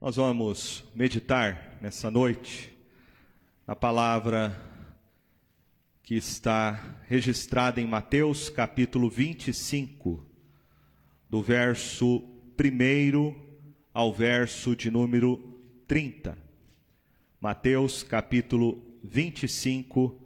Nós 0.00 0.14
vamos 0.14 0.84
meditar 0.94 1.76
nessa 1.80 2.08
noite 2.08 2.72
na 3.66 3.74
palavra 3.74 4.56
que 6.04 6.14
está 6.14 7.00
registrada 7.08 7.80
em 7.80 7.86
Mateus 7.86 8.48
capítulo 8.48 9.10
25, 9.10 10.24
do 11.28 11.42
verso 11.42 12.22
1 12.56 13.34
ao 13.92 14.14
verso 14.14 14.76
de 14.76 14.88
número 14.88 15.58
30. 15.88 16.38
Mateus 17.40 18.04
capítulo 18.04 18.80
25, 19.02 20.16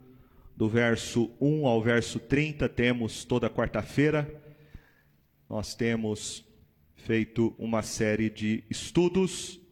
do 0.55 0.69
verso 0.69 1.31
1 1.41 1.65
ao 1.65 1.81
verso 1.81 2.19
30, 2.19 2.69
temos 2.69 3.25
toda 3.25 3.49
quarta-feira, 3.49 4.39
nós 5.49 5.73
temos 5.73 6.45
feito 6.95 7.55
uma 7.57 7.81
série 7.81 8.29
de 8.29 8.63
estudos 8.69 9.62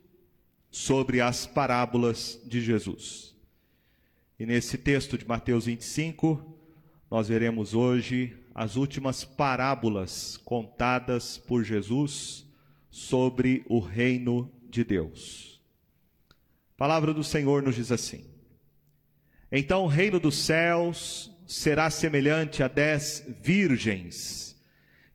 sobre 0.71 1.19
as 1.19 1.45
parábolas 1.45 2.39
de 2.46 2.61
Jesus. 2.61 3.36
E 4.39 4.46
nesse 4.46 4.77
texto 4.77 5.18
de 5.18 5.27
Mateus 5.27 5.65
25, 5.65 6.57
nós 7.11 7.27
veremos 7.27 7.73
hoje 7.73 8.36
as 8.55 8.77
últimas 8.77 9.23
parábolas 9.23 10.37
contadas 10.37 11.37
por 11.37 11.63
Jesus 11.63 12.46
sobre 12.89 13.63
o 13.68 13.79
reino 13.79 14.51
de 14.69 14.83
Deus. 14.83 15.61
A 16.29 16.77
palavra 16.77 17.13
do 17.13 17.24
Senhor 17.24 17.61
nos 17.61 17.75
diz 17.75 17.91
assim: 17.91 18.25
Então 19.51 19.83
o 19.83 19.88
reino 19.88 20.19
dos 20.19 20.38
céus 20.38 21.29
será 21.46 21.89
semelhante 21.89 22.63
a 22.63 22.68
dez 22.69 23.25
virgens 23.41 24.51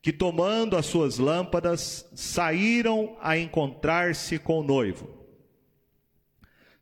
que, 0.01 0.13
tomando 0.13 0.77
as 0.77 0.85
suas 0.85 1.17
lâmpadas, 1.17 2.09
saíram 2.15 3.17
a 3.19 3.37
encontrar-se 3.37 4.39
com 4.39 4.59
o 4.59 4.63
noivo. 4.63 5.16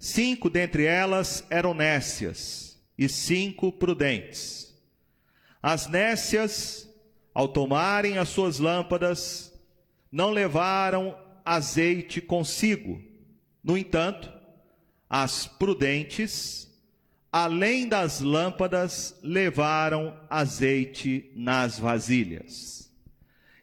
Cinco 0.06 0.52
dentre 0.52 0.86
elas 0.86 1.44
eram 1.50 1.74
nécias 1.74 2.80
e 2.96 3.10
cinco 3.10 3.72
prudentes. 3.72 4.72
As 5.64 5.88
nécias, 5.88 6.88
ao 7.34 7.48
tomarem 7.48 8.20
as 8.20 8.30
suas 8.30 8.60
lâmpadas, 8.60 9.52
não 10.12 10.30
levaram 10.30 11.18
azeite 11.44 12.22
consigo. 12.22 13.02
No 13.64 13.76
entanto, 13.76 14.32
as 15.10 15.48
prudentes, 15.48 16.72
além 17.32 17.88
das 17.88 18.22
lâmpadas, 18.22 19.18
levaram 19.24 20.16
azeite 20.30 21.32
nas 21.36 21.80
vasilhas. 21.80 22.94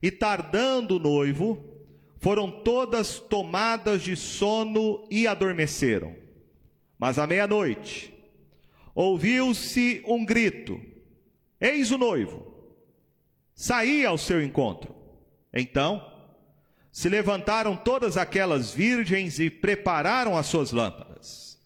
E 0.03 0.11
tardando 0.11 0.97
o 0.97 0.99
noivo, 0.99 1.65
foram 2.19 2.51
todas 2.51 3.21
tomadas 3.21 4.03
de 4.03 4.17
sono 4.17 5.07
e 5.09 5.29
adormeceram. 5.29 6.21
Mas 7.03 7.19
à 7.19 7.27
meia-noite, 7.27 8.15
ouviu-se 8.95 10.05
um 10.07 10.25
grito: 10.25 10.81
Eis 11.61 11.91
o 11.91 11.99
noivo! 11.99 12.47
Saí 13.57 14.07
ao 14.07 14.17
seu 14.17 14.41
encontro. 14.41 14.95
Então, 15.53 16.01
se 16.93 17.09
levantaram 17.09 17.77
todas 17.77 18.17
aquelas 18.17 18.73
virgens 18.73 19.41
e 19.41 19.51
prepararam 19.51 20.37
as 20.37 20.47
suas 20.47 20.71
lâmpadas. 20.71 21.61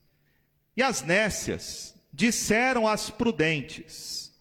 E 0.74 0.82
as 0.82 1.02
nécias 1.02 1.94
disseram 2.10 2.88
às 2.88 3.10
prudentes: 3.10 4.32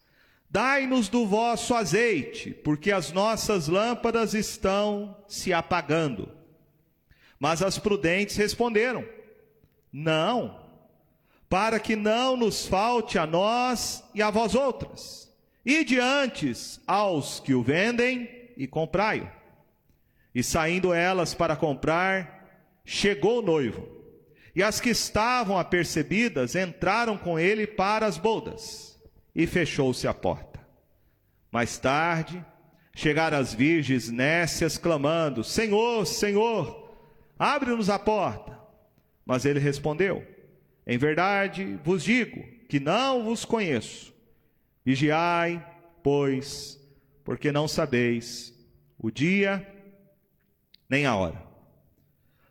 Dai-nos 0.50 1.10
do 1.10 1.28
vosso 1.28 1.74
azeite, 1.74 2.52
porque 2.52 2.90
as 2.90 3.12
nossas 3.12 3.68
lâmpadas 3.68 4.34
estão 4.34 5.26
se 5.28 5.52
apagando. 5.52 6.32
Mas 7.38 7.62
as 7.62 7.78
prudentes 7.78 8.38
responderam: 8.38 9.06
Não, 9.92 10.64
para 11.56 11.80
que 11.80 11.96
não 11.96 12.36
nos 12.36 12.68
falte 12.68 13.18
a 13.18 13.26
nós 13.26 14.04
e 14.14 14.22
a 14.22 14.30
vós 14.30 14.54
outras. 14.56 15.34
E 15.66 15.86
diante 15.86 16.52
aos 16.86 17.40
que 17.40 17.54
o 17.54 17.64
vendem 17.64 18.30
e 18.58 18.68
comprai-o. 18.68 19.32
E 20.36 20.44
saindo 20.44 20.94
elas 20.94 21.34
para 21.34 21.56
comprar, 21.56 22.46
chegou 22.84 23.40
o 23.40 23.42
noivo. 23.42 23.88
E 24.54 24.62
as 24.62 24.82
que 24.82 24.90
estavam 24.90 25.58
apercebidas 25.58 26.56
entraram 26.56 27.18
com 27.18 27.40
ele 27.40 27.66
para 27.66 28.06
as 28.06 28.18
bodas. 28.18 29.00
E 29.34 29.48
fechou-se 29.48 30.06
a 30.10 30.14
porta. 30.14 30.60
Mais 31.50 31.78
tarde, 31.78 32.46
chegaram 32.94 33.38
as 33.38 33.54
virgens 33.54 34.12
nécias 34.12 34.78
clamando: 34.78 35.42
Senhor, 35.42 36.06
Senhor, 36.06 36.94
abre-nos 37.40 37.90
a 37.90 37.98
porta. 37.98 38.60
Mas 39.26 39.46
ele 39.46 39.62
respondeu: 39.62 40.35
em 40.86 40.98
verdade 40.98 41.80
vos 41.84 42.04
digo 42.04 42.44
que 42.68 42.80
não 42.80 43.24
vos 43.24 43.46
conheço. 43.46 44.14
Vigiai, 44.84 45.66
pois, 46.04 46.80
porque 47.24 47.52
não 47.52 47.68
sabeis 47.68 48.54
o 48.98 49.10
dia 49.10 49.66
nem 50.90 51.06
a 51.06 51.16
hora. 51.16 51.44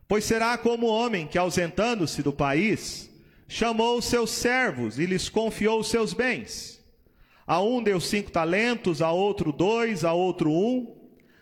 Pois 0.07 0.23
será 0.25 0.57
como 0.57 0.87
o 0.87 0.89
homem 0.89 1.25
que, 1.25 1.37
ausentando-se 1.37 2.21
do 2.21 2.33
país, 2.33 3.09
chamou 3.47 3.97
os 3.97 4.05
seus 4.05 4.29
servos 4.29 4.99
e 4.99 5.05
lhes 5.05 5.29
confiou 5.29 5.79
os 5.79 5.89
seus 5.89 6.13
bens. 6.13 6.83
A 7.47 7.61
um 7.61 7.81
deu 7.81 7.99
cinco 7.99 8.31
talentos, 8.31 9.01
a 9.01 9.11
outro 9.11 9.51
dois, 9.51 10.03
a 10.03 10.13
outro 10.13 10.51
um, 10.51 10.95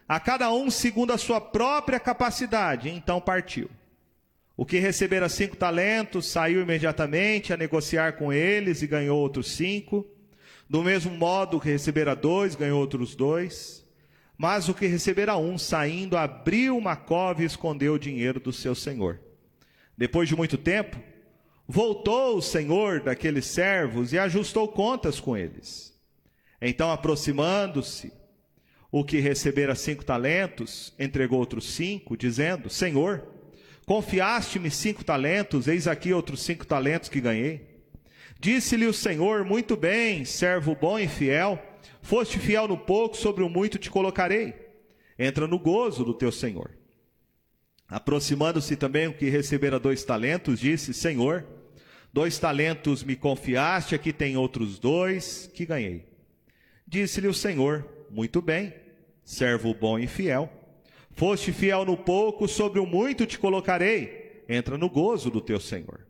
a 0.08 0.20
cada 0.20 0.52
um 0.52 0.70
segundo 0.70 1.12
a 1.12 1.18
sua 1.18 1.42
própria 1.42 2.00
capacidade, 2.00 2.90
então 2.90 3.20
partiu. 3.20 3.70
O 4.56 4.66
que 4.66 4.78
recebera 4.78 5.28
cinco 5.30 5.56
talentos 5.56 6.28
saiu 6.28 6.62
imediatamente 6.62 7.52
a 7.52 7.58
negociar 7.58 8.14
com 8.14 8.32
eles 8.32 8.82
e 8.82 8.88
ganhou 8.88 9.20
outros 9.20 9.52
cinco. 9.52 10.06
Do 10.70 10.84
mesmo 10.84 11.12
modo, 11.12 11.58
o 11.58 11.60
que 11.60 11.70
recebera 11.70 12.16
dois 12.16 12.56
ganhou 12.56 12.80
outros 12.80 13.16
dois. 13.16 13.84
Mas 14.38 14.70
o 14.70 14.74
que 14.74 14.86
recebera 14.86 15.38
um, 15.38 15.58
saindo, 15.58 16.18
abriu 16.18 16.78
uma 16.78 16.96
cova 16.96 17.42
e 17.42 17.46
escondeu 17.46 17.94
o 17.94 18.00
dinheiro 18.00 18.40
do 18.40 18.54
seu 18.54 18.76
senhor. 18.76 19.20
Depois 19.98 20.30
de 20.30 20.36
muito 20.36 20.58
tempo, 20.58 20.98
voltou 21.68 22.38
o 22.38 22.42
senhor 22.42 23.00
daqueles 23.00 23.46
servos 23.46 24.14
e 24.14 24.20
ajustou 24.20 24.68
contas 24.68 25.20
com 25.20 25.36
eles. 25.36 25.94
Então, 26.62 26.92
aproximando-se, 26.92 28.12
o 28.92 29.04
que 29.04 29.20
recebera 29.20 29.74
cinco 29.74 30.06
talentos, 30.06 30.94
entregou 31.00 31.40
outros 31.40 31.74
cinco, 31.74 32.16
dizendo: 32.16 32.70
Senhor, 32.70 33.33
Confiaste-me 33.86 34.72
cinco 34.72 35.04
talentos, 35.04 35.68
eis 35.68 35.88
aqui 35.88 36.14
outros 36.14 36.42
cinco 36.42 36.66
talentos 36.66 37.10
que 37.10 37.20
ganhei. 37.20 37.68
Disse-lhe 38.40 38.86
o 38.86 38.94
Senhor: 38.94 39.44
Muito 39.44 39.76
bem, 39.76 40.24
servo 40.24 40.74
bom 40.74 40.98
e 40.98 41.08
fiel, 41.08 41.62
foste 42.02 42.40
fiel 42.40 42.68
no 42.68 42.78
pouco, 42.78 43.18
sobre 43.18 43.44
o 43.44 43.50
muito 43.50 43.78
te 43.78 43.90
colocarei. 43.90 44.54
Entra 45.20 45.48
no 45.48 45.60
gozo 45.60 46.06
do 46.06 46.14
teu 46.14 46.32
Senhor. 46.32 46.72
Aproximando-se 47.88 48.76
também 48.76 49.08
o 49.08 49.14
que 49.14 49.30
recebera 49.30 49.78
dois 49.78 50.04
talentos, 50.06 50.62
disse: 50.62 50.94
Senhor, 50.94 51.46
dois 52.12 52.40
talentos 52.40 53.04
me 53.04 53.18
confiaste, 53.18 53.96
aqui 53.96 54.14
tem 54.14 54.38
outros 54.38 54.80
dois 54.80 55.52
que 55.54 55.66
ganhei. 55.66 56.06
Disse-lhe 56.88 57.28
o 57.28 57.34
Senhor: 57.34 57.86
Muito 58.10 58.42
bem, 58.42 58.74
servo 59.26 59.74
bom 59.74 60.00
e 60.00 60.08
fiel 60.08 60.63
Foste 61.16 61.52
fiel 61.52 61.86
no 61.86 61.96
pouco, 61.96 62.48
sobre 62.48 62.80
o 62.80 62.86
muito 62.86 63.26
te 63.26 63.38
colocarei. 63.38 64.44
Entra 64.50 64.78
no 64.78 64.90
gozo 64.90 65.30
do 65.30 65.40
teu 65.40 65.60
Senhor. 65.60 66.06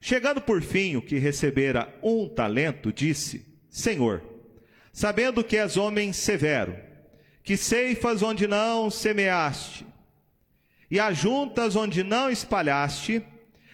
Chegando 0.00 0.40
por 0.40 0.62
fim 0.62 0.96
o 0.96 1.02
que 1.02 1.18
recebera 1.18 1.94
um 2.02 2.26
talento, 2.26 2.92
disse: 2.92 3.46
Senhor, 3.68 4.22
sabendo 4.92 5.44
que 5.44 5.58
és 5.58 5.76
homem 5.76 6.12
severo, 6.12 6.74
que 7.44 7.56
ceifas 7.56 8.22
onde 8.22 8.46
não 8.46 8.90
semeaste, 8.90 9.86
e 10.90 10.98
ajuntas 10.98 11.76
onde 11.76 12.02
não 12.02 12.30
espalhaste, 12.30 13.22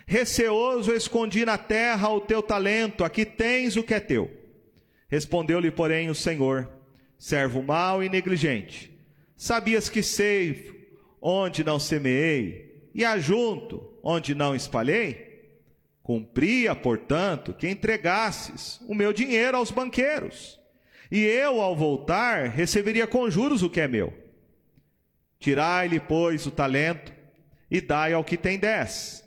receoso 0.04 0.92
escondi 0.92 1.44
na 1.44 1.56
terra 1.56 2.10
o 2.10 2.20
teu 2.20 2.42
talento, 2.42 3.04
aqui 3.04 3.24
tens 3.24 3.76
o 3.76 3.84
que 3.84 3.94
é 3.94 4.00
teu. 4.00 4.30
Respondeu-lhe, 5.08 5.70
porém, 5.70 6.10
o 6.10 6.14
Senhor: 6.14 6.68
servo 7.16 7.62
mau 7.62 8.02
e 8.02 8.08
negligente 8.08 8.95
Sabias 9.36 9.90
que 9.90 10.02
sei 10.02 10.88
onde 11.20 11.62
não 11.62 11.78
semeei, 11.78 12.88
e 12.94 13.04
ajunto 13.04 13.92
onde 14.02 14.34
não 14.34 14.54
espalhei? 14.54 15.26
Cumpria, 16.02 16.74
portanto, 16.74 17.52
que 17.52 17.68
entregasses 17.68 18.80
o 18.88 18.94
meu 18.94 19.12
dinheiro 19.12 19.56
aos 19.56 19.70
banqueiros, 19.70 20.58
e 21.10 21.20
eu, 21.20 21.60
ao 21.60 21.76
voltar, 21.76 22.48
receberia 22.48 23.06
com 23.06 23.28
juros 23.28 23.62
o 23.62 23.68
que 23.68 23.80
é 23.80 23.88
meu. 23.88 24.14
Tirai-lhe, 25.38 26.00
pois, 26.00 26.46
o 26.46 26.50
talento, 26.50 27.12
e 27.70 27.80
dai 27.80 28.12
ao 28.12 28.24
que 28.24 28.36
tem 28.36 28.58
dez, 28.58 29.22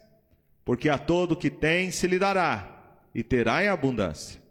porque 0.66 0.90
a 0.90 0.98
todo 0.98 1.36
que 1.36 1.50
tem 1.50 1.92
se 1.92 2.08
lhe 2.08 2.18
dará, 2.18 2.98
e 3.14 3.22
terá 3.22 3.64
em 3.64 3.68
abundância. 3.68 4.42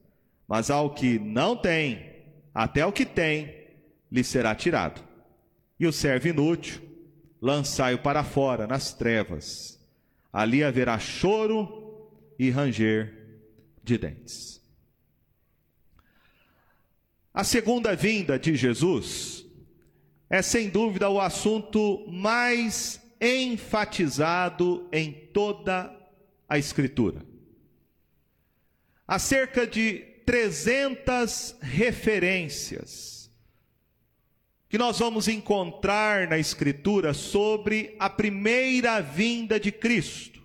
Mas 0.47 0.71
ao 0.71 0.95
que 0.95 1.19
não 1.19 1.57
tem, 1.57 2.13
até 2.55 2.87
o 2.87 2.93
que 2.93 3.05
tem, 3.05 3.55
lhe 4.11 4.23
será 4.23 4.55
tirado. 4.55 5.08
E 5.79 5.87
o 5.87 5.93
servo 5.93 6.29
inútil, 6.29 6.81
lançai-o 7.41 7.99
para 7.99 8.25
fora, 8.25 8.67
nas 8.67 8.93
trevas. 8.93 9.79
Ali 10.33 10.65
haverá 10.65 10.99
choro 10.99 12.11
e 12.39 12.51
ranger 12.51 13.15
de 13.83 13.97
dentes. 13.97 14.61
A 17.33 17.45
segunda 17.45 17.95
vinda 17.95 18.39
de 18.39 18.57
Jesus 18.57 19.47
é 20.29 20.43
sem 20.43 20.69
dúvida 20.69 21.09
o 21.09 21.21
assunto 21.21 22.05
mais 22.09 23.01
enfatizado 23.21 24.89
em 24.93 25.13
toda 25.33 25.95
a 26.49 26.59
Escritura. 26.59 27.25
Há 29.07 29.19
cerca 29.19 29.67
de 29.67 30.01
300 30.27 31.57
referências 31.63 33.18
que 34.69 34.77
nós 34.77 34.99
vamos 34.99 35.29
encontrar 35.29 36.29
na 36.29 36.39
Escritura 36.39 37.15
sobre 37.15 37.97
a 37.99 38.11
primeira 38.11 39.01
vinda 39.01 39.59
de 39.59 39.73
Cristo. 39.73 40.43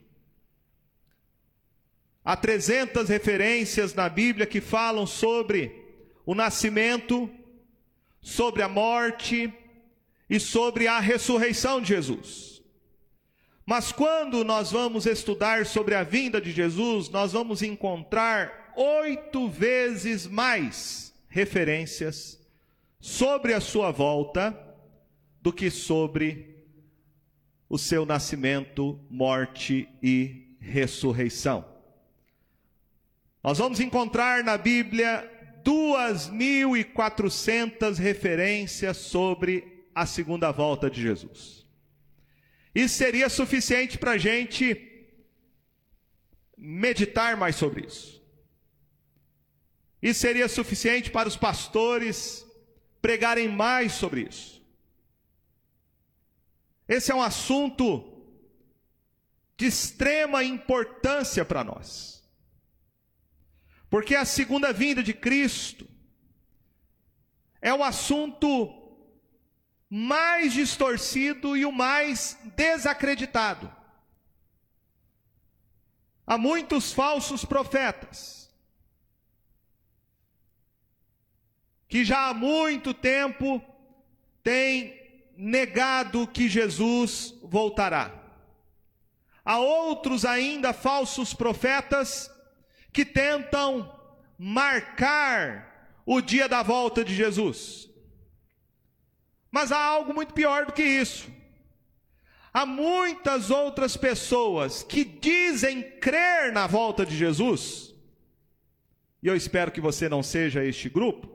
Há 2.23 2.37
300 2.37 3.09
referências 3.09 3.93
na 3.93 4.07
Bíblia 4.07 4.45
que 4.45 4.61
falam 4.61 5.05
sobre 5.05 5.83
o 6.25 6.33
nascimento, 6.33 7.29
sobre 8.21 8.61
a 8.61 8.69
morte 8.69 9.53
e 10.29 10.39
sobre 10.39 10.87
a 10.87 11.01
ressurreição 11.01 11.81
de 11.81 11.89
Jesus. 11.89 12.63
Mas 13.65 13.91
quando 13.91 14.45
nós 14.45 14.71
vamos 14.71 15.05
estudar 15.05 15.65
sobre 15.65 15.95
a 15.95 16.03
vinda 16.03 16.39
de 16.39 16.51
Jesus, 16.51 17.09
nós 17.09 17.33
vamos 17.33 17.61
encontrar 17.61 18.71
oito 18.77 19.49
vezes 19.49 20.25
mais 20.25 21.13
referências 21.27 22.42
sobre 23.03 23.53
a 23.53 23.59
sua 23.59 23.91
volta 23.91 24.57
do 25.41 25.51
que 25.51 25.69
sobre 25.69 26.63
o 27.67 27.77
seu 27.77 28.05
nascimento, 28.05 28.97
morte 29.09 29.89
e 30.01 30.55
ressurreição. 30.61 31.65
Nós 33.43 33.57
vamos 33.57 33.81
encontrar 33.81 34.41
na 34.41 34.57
Bíblia 34.57 35.29
2.400 35.65 37.97
referências 37.97 38.95
sobre 38.95 39.85
a 39.93 40.05
segunda 40.05 40.49
volta 40.49 40.89
de 40.89 41.01
Jesus. 41.01 41.67
Isso 42.73 42.95
seria 42.95 43.27
suficiente 43.27 43.97
para 43.97 44.11
a 44.11 44.17
gente 44.17 45.11
meditar 46.57 47.35
mais 47.35 47.57
sobre 47.57 47.85
isso. 47.85 48.23
Isso 50.01 50.21
seria 50.21 50.47
suficiente 50.47 51.11
para 51.11 51.27
os 51.27 51.35
pastores 51.35 52.45
pregarem 53.03 53.49
mais 53.49 53.91
sobre 53.91 54.21
isso. 54.21 54.65
Esse 56.87 57.11
é 57.11 57.15
um 57.15 57.21
assunto 57.21 58.23
de 59.57 59.65
extrema 59.65 60.41
importância 60.41 61.43
para 61.43 61.65
nós. 61.65 62.23
Porque 63.89 64.15
a 64.15 64.23
segunda 64.23 64.71
vinda 64.71 65.03
de 65.03 65.13
Cristo 65.13 65.85
é 67.61 67.73
o 67.73 67.83
assunto 67.83 68.73
mais 69.89 70.53
distorcido 70.53 71.57
e 71.57 71.65
o 71.65 71.73
mais 71.73 72.37
desacreditado. 72.55 73.69
Há 76.25 76.37
muitos 76.37 76.93
falsos 76.93 77.43
profetas 77.43 78.42
que 81.93 82.03
já 82.03 82.29
há 82.29 82.33
muito 82.33 82.91
tempo 82.91 83.63
têm 84.41 84.99
negado 85.37 86.25
que 86.25 86.49
Jesus 86.49 87.35
voltará. 87.43 88.11
Há 89.45 89.59
outros 89.59 90.25
ainda 90.25 90.73
falsos 90.73 91.35
profetas 91.35 92.31
que 92.91 93.05
tentam 93.05 93.95
marcar 94.39 96.01
o 96.03 96.19
dia 96.19 96.49
da 96.49 96.63
volta 96.63 97.05
de 97.05 97.13
Jesus. 97.13 97.87
Mas 99.51 99.71
há 99.71 99.77
algo 99.77 100.15
muito 100.15 100.33
pior 100.33 100.65
do 100.65 100.73
que 100.73 100.81
isso. 100.81 101.29
Há 102.51 102.65
muitas 102.65 103.51
outras 103.51 103.95
pessoas 103.95 104.81
que 104.81 105.03
dizem 105.05 105.83
crer 105.99 106.51
na 106.51 106.65
volta 106.65 107.05
de 107.05 107.15
Jesus, 107.15 107.93
e 109.21 109.27
eu 109.27 109.35
espero 109.35 109.71
que 109.71 109.79
você 109.79 110.09
não 110.09 110.23
seja 110.23 110.65
este 110.65 110.89
grupo, 110.89 111.32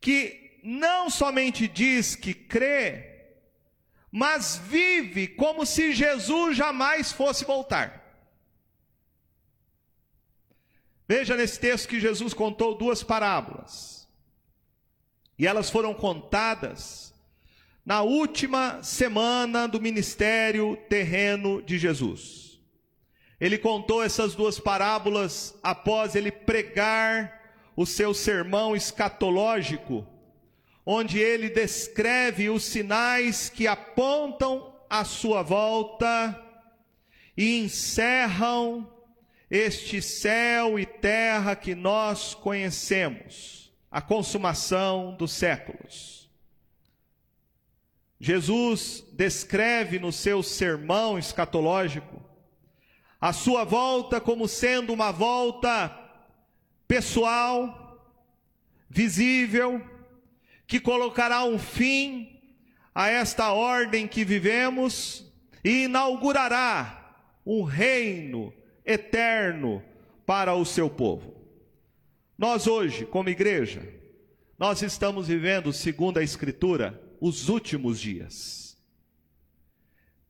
que 0.00 0.60
não 0.62 1.10
somente 1.10 1.68
diz 1.68 2.16
que 2.16 2.34
crê, 2.34 3.10
mas 4.10 4.56
vive 4.56 5.28
como 5.28 5.64
se 5.64 5.92
Jesus 5.92 6.56
jamais 6.56 7.12
fosse 7.12 7.44
voltar. 7.44 8.00
Veja 11.06 11.36
nesse 11.36 11.58
texto 11.58 11.88
que 11.88 12.00
Jesus 12.00 12.32
contou 12.32 12.76
duas 12.76 13.02
parábolas. 13.02 14.08
E 15.38 15.46
elas 15.46 15.70
foram 15.70 15.94
contadas 15.94 17.12
na 17.84 18.02
última 18.02 18.82
semana 18.82 19.66
do 19.66 19.80
ministério 19.80 20.76
terreno 20.88 21.62
de 21.62 21.78
Jesus. 21.78 22.60
Ele 23.40 23.56
contou 23.56 24.02
essas 24.02 24.34
duas 24.34 24.60
parábolas 24.60 25.58
após 25.62 26.14
ele 26.14 26.30
pregar 26.30 27.39
o 27.76 27.86
seu 27.86 28.12
sermão 28.12 28.74
escatológico, 28.74 30.06
onde 30.84 31.18
ele 31.18 31.48
descreve 31.48 32.50
os 32.50 32.64
sinais 32.64 33.48
que 33.48 33.66
apontam 33.66 34.74
a 34.88 35.04
sua 35.04 35.42
volta 35.42 36.40
e 37.36 37.60
encerram 37.60 38.90
este 39.50 40.00
céu 40.00 40.78
e 40.78 40.86
terra 40.86 41.56
que 41.56 41.74
nós 41.74 42.34
conhecemos, 42.34 43.72
a 43.90 44.00
consumação 44.00 45.14
dos 45.16 45.32
séculos. 45.32 46.30
Jesus 48.18 49.04
descreve 49.12 49.98
no 49.98 50.12
seu 50.12 50.42
sermão 50.42 51.18
escatológico 51.18 52.20
a 53.20 53.32
sua 53.32 53.64
volta 53.64 54.20
como 54.20 54.48
sendo 54.48 54.92
uma 54.92 55.10
volta 55.10 55.99
pessoal, 56.90 58.04
visível, 58.88 59.80
que 60.66 60.80
colocará 60.80 61.44
um 61.44 61.56
fim 61.56 62.42
a 62.92 63.08
esta 63.08 63.52
ordem 63.52 64.08
que 64.08 64.24
vivemos 64.24 65.24
e 65.62 65.84
inaugurará 65.84 67.14
um 67.46 67.62
reino 67.62 68.52
eterno 68.84 69.80
para 70.26 70.52
o 70.56 70.64
seu 70.64 70.90
povo. 70.90 71.40
Nós 72.36 72.66
hoje, 72.66 73.06
como 73.06 73.28
igreja, 73.28 73.88
nós 74.58 74.82
estamos 74.82 75.28
vivendo, 75.28 75.72
segundo 75.72 76.18
a 76.18 76.24
Escritura, 76.24 77.00
os 77.20 77.48
últimos 77.48 78.00
dias. 78.00 78.76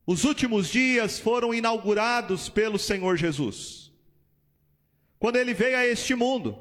Os 0.07 0.25
últimos 0.25 0.69
dias 0.69 1.19
foram 1.19 1.55
inaugurados 1.55 2.51
pelo 2.51 2.79
Senhor 2.79 3.17
Jesus. 3.17 3.90
Quando 5.21 5.37
ele 5.37 5.55
veio 5.55 5.77
a 5.77 5.87
este 5.87 6.15
mundo, 6.15 6.59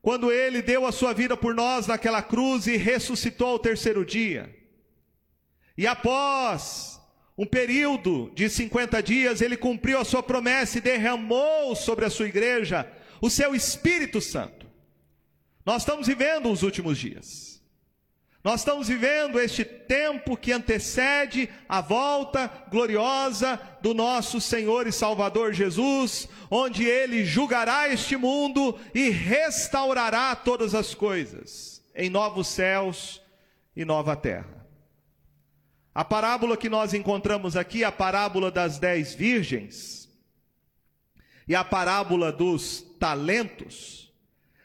quando 0.00 0.32
ele 0.32 0.62
deu 0.62 0.86
a 0.86 0.92
sua 0.92 1.12
vida 1.12 1.36
por 1.36 1.52
nós 1.54 1.88
naquela 1.88 2.22
cruz 2.22 2.66
e 2.68 2.76
ressuscitou 2.76 3.48
ao 3.48 3.58
terceiro 3.58 4.06
dia. 4.06 4.56
E 5.76 5.84
após 5.86 6.98
um 7.36 7.44
período 7.44 8.30
de 8.34 8.48
50 8.48 9.02
dias, 9.02 9.40
ele 9.40 9.56
cumpriu 9.56 9.98
a 9.98 10.04
sua 10.04 10.22
promessa 10.22 10.78
e 10.78 10.80
derramou 10.80 11.74
sobre 11.74 12.04
a 12.04 12.10
sua 12.10 12.28
igreja 12.28 12.90
o 13.20 13.28
seu 13.28 13.52
Espírito 13.52 14.20
Santo. 14.20 14.66
Nós 15.66 15.82
estamos 15.82 16.06
vivendo 16.06 16.50
os 16.50 16.62
últimos 16.62 16.96
dias. 16.96 17.57
Nós 18.48 18.62
estamos 18.62 18.88
vivendo 18.88 19.38
este 19.38 19.62
tempo 19.62 20.34
que 20.34 20.52
antecede 20.52 21.50
a 21.68 21.82
volta 21.82 22.50
gloriosa 22.70 23.60
do 23.82 23.92
nosso 23.92 24.40
Senhor 24.40 24.86
e 24.86 24.90
Salvador 24.90 25.52
Jesus, 25.52 26.26
onde 26.50 26.82
ele 26.82 27.26
julgará 27.26 27.90
este 27.90 28.16
mundo 28.16 28.74
e 28.94 29.10
restaurará 29.10 30.34
todas 30.34 30.74
as 30.74 30.94
coisas 30.94 31.84
em 31.94 32.08
novos 32.08 32.48
céus 32.48 33.20
e 33.76 33.84
nova 33.84 34.16
terra. 34.16 34.66
A 35.94 36.02
parábola 36.02 36.56
que 36.56 36.70
nós 36.70 36.94
encontramos 36.94 37.54
aqui, 37.54 37.84
a 37.84 37.92
parábola 37.92 38.50
das 38.50 38.78
dez 38.78 39.12
virgens 39.12 40.08
e 41.46 41.54
a 41.54 41.62
parábola 41.62 42.32
dos 42.32 42.80
talentos, 42.98 44.10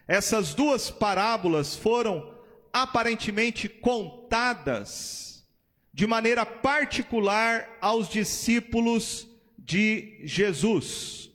essas 0.08 0.54
duas 0.54 0.90
parábolas 0.90 1.76
foram 1.76 2.33
aparentemente 2.74 3.70
contadas 3.70 5.48
de 5.94 6.08
maneira 6.08 6.44
particular 6.44 7.78
aos 7.80 8.10
discípulos 8.10 9.28
de 9.58 10.20
Jesus. 10.24 11.30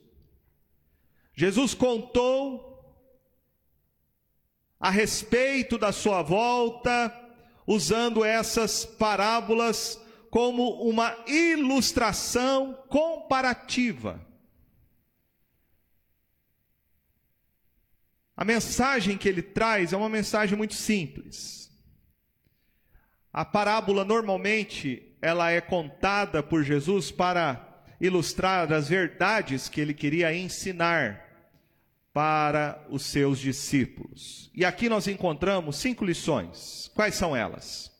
Jesus 1.33 1.73
contou 1.73 2.69
a 4.77 4.89
respeito 4.89 5.77
da 5.77 5.93
sua 5.93 6.21
volta, 6.21 7.13
usando 7.65 8.25
essas 8.25 8.83
parábolas 8.83 9.99
como 10.29 10.83
uma 10.83 11.15
ilustração 11.27 12.77
comparativa. 12.87 14.28
A 18.39 18.45
mensagem 18.45 19.17
que 19.17 19.27
ele 19.27 19.41
traz 19.41 19.91
é 19.91 19.97
uma 19.97 20.07
mensagem 20.07 20.57
muito 20.57 20.73
simples. 20.73 21.69
A 23.33 23.43
parábola 23.43 24.05
normalmente 24.05 25.13
ela 25.21 25.51
é 25.51 25.59
contada 25.59 26.41
por 26.41 26.63
Jesus 26.63 27.11
para 27.11 27.83
ilustrar 27.99 28.71
as 28.71 28.87
verdades 28.87 29.67
que 29.67 29.81
ele 29.81 29.93
queria 29.93 30.33
ensinar 30.33 31.21
para 32.13 32.81
os 32.89 33.03
seus 33.03 33.39
discípulos. 33.39 34.49
E 34.55 34.63
aqui 34.63 34.87
nós 34.87 35.05
encontramos 35.05 35.75
cinco 35.75 36.05
lições. 36.05 36.89
Quais 36.95 37.15
são 37.15 37.35
elas? 37.35 37.91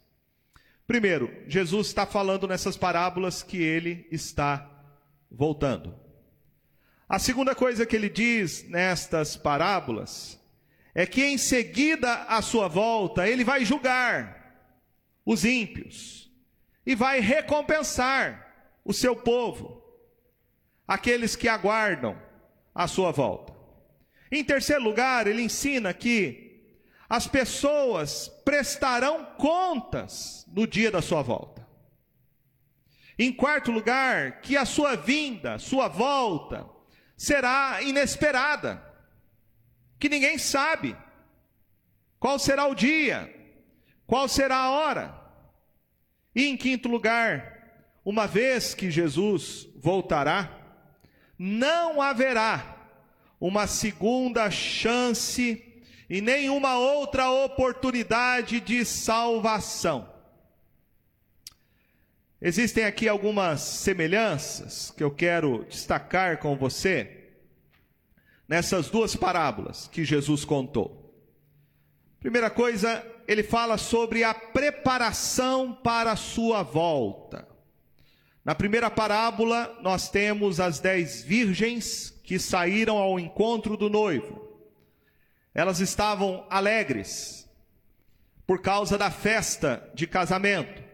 Primeiro, 0.88 1.30
Jesus 1.50 1.88
está 1.88 2.06
falando 2.06 2.48
nessas 2.48 2.78
parábolas 2.78 3.44
que 3.44 3.58
ele 3.58 4.08
está 4.10 4.72
voltando. 5.30 6.09
A 7.10 7.18
segunda 7.18 7.56
coisa 7.56 7.88
que 7.88 7.96
ele 7.96 8.08
diz 8.08 8.70
nestas 8.70 9.36
parábolas 9.36 10.40
é 10.94 11.08
que 11.08 11.26
em 11.26 11.40
seguida 11.40 12.14
à 12.26 12.40
sua 12.40 12.68
volta 12.68 13.28
ele 13.28 13.44
vai 13.44 13.66
julgar 13.66 14.64
os 15.26 15.44
ímpios 15.44 16.32
e 16.86 16.94
vai 16.94 17.20
recompensar 17.20 18.48
o 18.86 18.94
seu 18.94 19.16
povo, 19.16 19.84
aqueles 20.88 21.36
que 21.36 21.48
aguardam 21.48 22.16
a 22.76 22.88
sua 22.88 23.12
volta. 23.12 23.54
Em 24.32 24.44
terceiro 24.44 24.84
lugar, 24.84 25.26
ele 25.26 25.42
ensina 25.42 25.92
que 25.96 26.62
as 27.10 27.26
pessoas 27.26 28.28
prestarão 28.46 29.26
contas 29.36 30.46
no 30.54 30.68
dia 30.68 30.92
da 30.92 31.02
sua 31.02 31.24
volta. 31.24 31.68
Em 33.18 33.34
quarto 33.34 33.72
lugar, 33.72 34.42
que 34.42 34.56
a 34.56 34.64
sua 34.64 34.96
vinda, 34.96 35.58
sua 35.58 35.88
volta, 35.88 36.78
será 37.20 37.82
inesperada, 37.82 38.82
que 40.00 40.08
ninguém 40.08 40.38
sabe 40.38 40.96
qual 42.18 42.40
será 42.40 42.66
o 42.66 42.74
dia, 42.74 43.30
qual 44.08 44.30
será 44.30 44.56
a 44.56 44.72
hora. 44.72 45.22
E 46.34 46.46
em 46.46 46.56
quinto 46.56 46.88
lugar, 46.88 47.92
uma 48.06 48.26
vez 48.26 48.74
que 48.74 48.90
Jesus 48.90 49.68
voltará, 49.76 50.50
não 51.38 52.02
haverá 52.02 52.88
uma 53.38 53.68
segunda 53.68 54.50
chance 54.50 55.84
e 56.10 56.22
nenhuma 56.22 56.78
outra 56.78 57.30
oportunidade 57.30 58.62
de 58.62 58.86
salvação. 58.86 60.10
Existem 62.42 62.86
aqui 62.86 63.08
algumas 63.08 63.60
semelhanças 63.60 64.94
que 64.96 65.04
eu 65.04 65.12
quero 65.12 65.66
destacar 65.66 66.38
com 66.40 66.56
você 66.56 67.32
nessas 68.48 68.90
duas 68.90 69.14
parábolas 69.14 69.90
que 69.90 70.06
Jesus 70.06 70.46
contou. 70.46 71.14
Primeira 72.20 72.50
coisa, 72.50 73.06
ele 73.28 73.44
fala 73.44 73.78
sobre 73.78 74.24
a 74.24 74.34
preparação 74.34 75.74
para 75.74 76.14
a 76.14 76.16
sua 76.16 76.64
volta. 76.64 77.46
Na 78.44 78.56
primeira 78.56 78.90
parábola, 78.90 79.78
nós 79.82 80.10
temos 80.10 80.62
as 80.62 80.80
dez 80.80 81.22
virgens 81.22 82.18
que 82.24 82.40
saíram 82.40 82.98
ao 82.98 83.20
encontro 83.20 83.76
do 83.76 83.90
noivo. 83.90 84.48
Elas 85.54 85.82
estavam 85.82 86.48
alegres 86.50 87.48
por 88.48 88.62
causa 88.62 88.98
da 88.98 89.12
festa 89.12 89.92
de 89.94 90.08
casamento. 90.08 90.89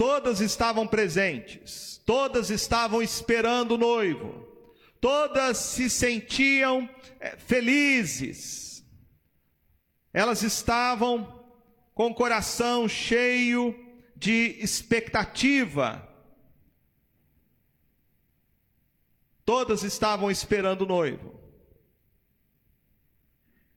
Todas 0.00 0.40
estavam 0.40 0.86
presentes, 0.86 2.00
todas 2.06 2.48
estavam 2.48 3.02
esperando 3.02 3.72
o 3.72 3.76
noivo, 3.76 4.48
todas 4.98 5.58
se 5.58 5.90
sentiam 5.90 6.88
é, 7.20 7.36
felizes. 7.36 8.82
Elas 10.10 10.42
estavam 10.42 11.44
com 11.92 12.06
o 12.06 12.14
coração 12.14 12.88
cheio 12.88 13.78
de 14.16 14.56
expectativa. 14.62 16.08
Todas 19.44 19.82
estavam 19.82 20.30
esperando 20.30 20.82
o 20.82 20.86
noivo 20.86 21.38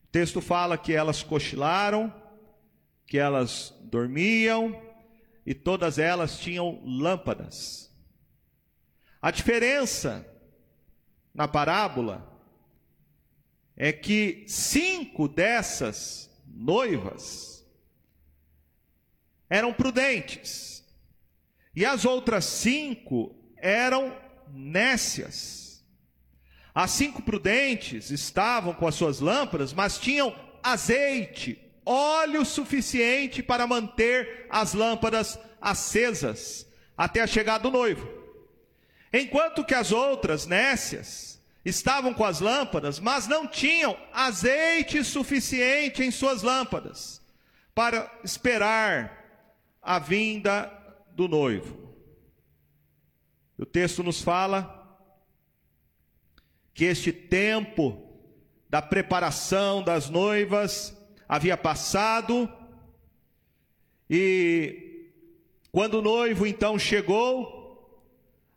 texto 0.09 0.39
fala 0.39 0.77
que 0.77 0.93
elas 0.93 1.21
cochilaram, 1.21 2.13
que 3.07 3.17
elas 3.17 3.73
dormiam 3.81 4.92
e 5.45 5.53
todas 5.53 5.97
elas 5.97 6.37
tinham 6.37 6.81
lâmpadas. 6.85 7.91
A 9.21 9.31
diferença 9.31 10.25
na 11.33 11.47
parábola 11.47 12.29
é 13.75 13.91
que 13.91 14.43
cinco 14.47 15.27
dessas 15.27 16.29
noivas 16.45 17.65
eram 19.49 19.73
prudentes 19.73 20.83
e 21.75 21.85
as 21.85 22.05
outras 22.05 22.45
cinco 22.45 23.35
eram 23.57 24.15
nécias. 24.49 25.83
As 26.73 26.91
cinco 26.91 27.21
prudentes 27.21 28.09
estavam 28.09 28.73
com 28.73 28.87
as 28.87 28.95
suas 28.95 29.19
lâmpadas, 29.19 29.73
mas 29.73 29.97
tinham 29.97 30.35
azeite, 30.61 31.59
óleo 31.85 32.45
suficiente 32.45 33.41
para 33.43 33.67
manter 33.67 34.47
as 34.49 34.73
lâmpadas 34.73 35.39
acesas 35.61 36.67
até 36.97 37.21
a 37.21 37.27
chegada 37.27 37.63
do 37.63 37.71
noivo. 37.71 38.07
Enquanto 39.11 39.63
que 39.63 39.75
as 39.75 39.91
outras 39.91 40.45
nécias 40.45 41.41
estavam 41.63 42.13
com 42.13 42.25
as 42.25 42.39
lâmpadas, 42.39 42.99
mas 42.99 43.27
não 43.27 43.47
tinham 43.47 43.97
azeite 44.11 45.03
suficiente 45.03 46.03
em 46.03 46.11
suas 46.11 46.41
lâmpadas 46.41 47.21
para 47.73 48.11
esperar 48.23 49.23
a 49.81 49.99
vinda 49.99 50.71
do 51.11 51.27
noivo. 51.27 51.93
O 53.57 53.65
texto 53.65 54.03
nos 54.03 54.21
fala 54.21 54.81
que 56.73 56.85
este 56.85 57.11
tempo 57.13 58.09
da 58.69 58.81
preparação 58.81 59.83
das 59.83 60.09
noivas 60.09 60.97
havia 61.27 61.57
passado 61.57 62.49
e 64.09 65.09
quando 65.71 65.95
o 65.95 66.01
noivo 66.01 66.45
então 66.45 66.77
chegou, 66.77 67.61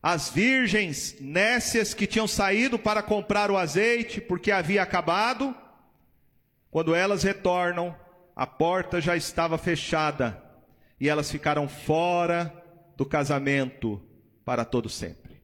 as 0.02 0.28
virgens 0.28 1.16
nécias 1.18 1.94
que 1.94 2.06
tinham 2.06 2.28
saído 2.28 2.78
para 2.78 3.02
comprar 3.02 3.50
o 3.50 3.56
azeite 3.56 4.20
porque 4.20 4.52
havia 4.52 4.82
acabado, 4.82 5.54
quando 6.70 6.94
elas 6.94 7.22
retornam, 7.22 7.96
a 8.34 8.46
porta 8.46 9.00
já 9.00 9.16
estava 9.16 9.56
fechada 9.56 10.42
e 11.00 11.08
elas 11.08 11.30
ficaram 11.30 11.66
fora 11.68 12.52
do 12.96 13.06
casamento 13.06 14.00
para 14.44 14.64
todo 14.64 14.88
sempre. 14.88 15.42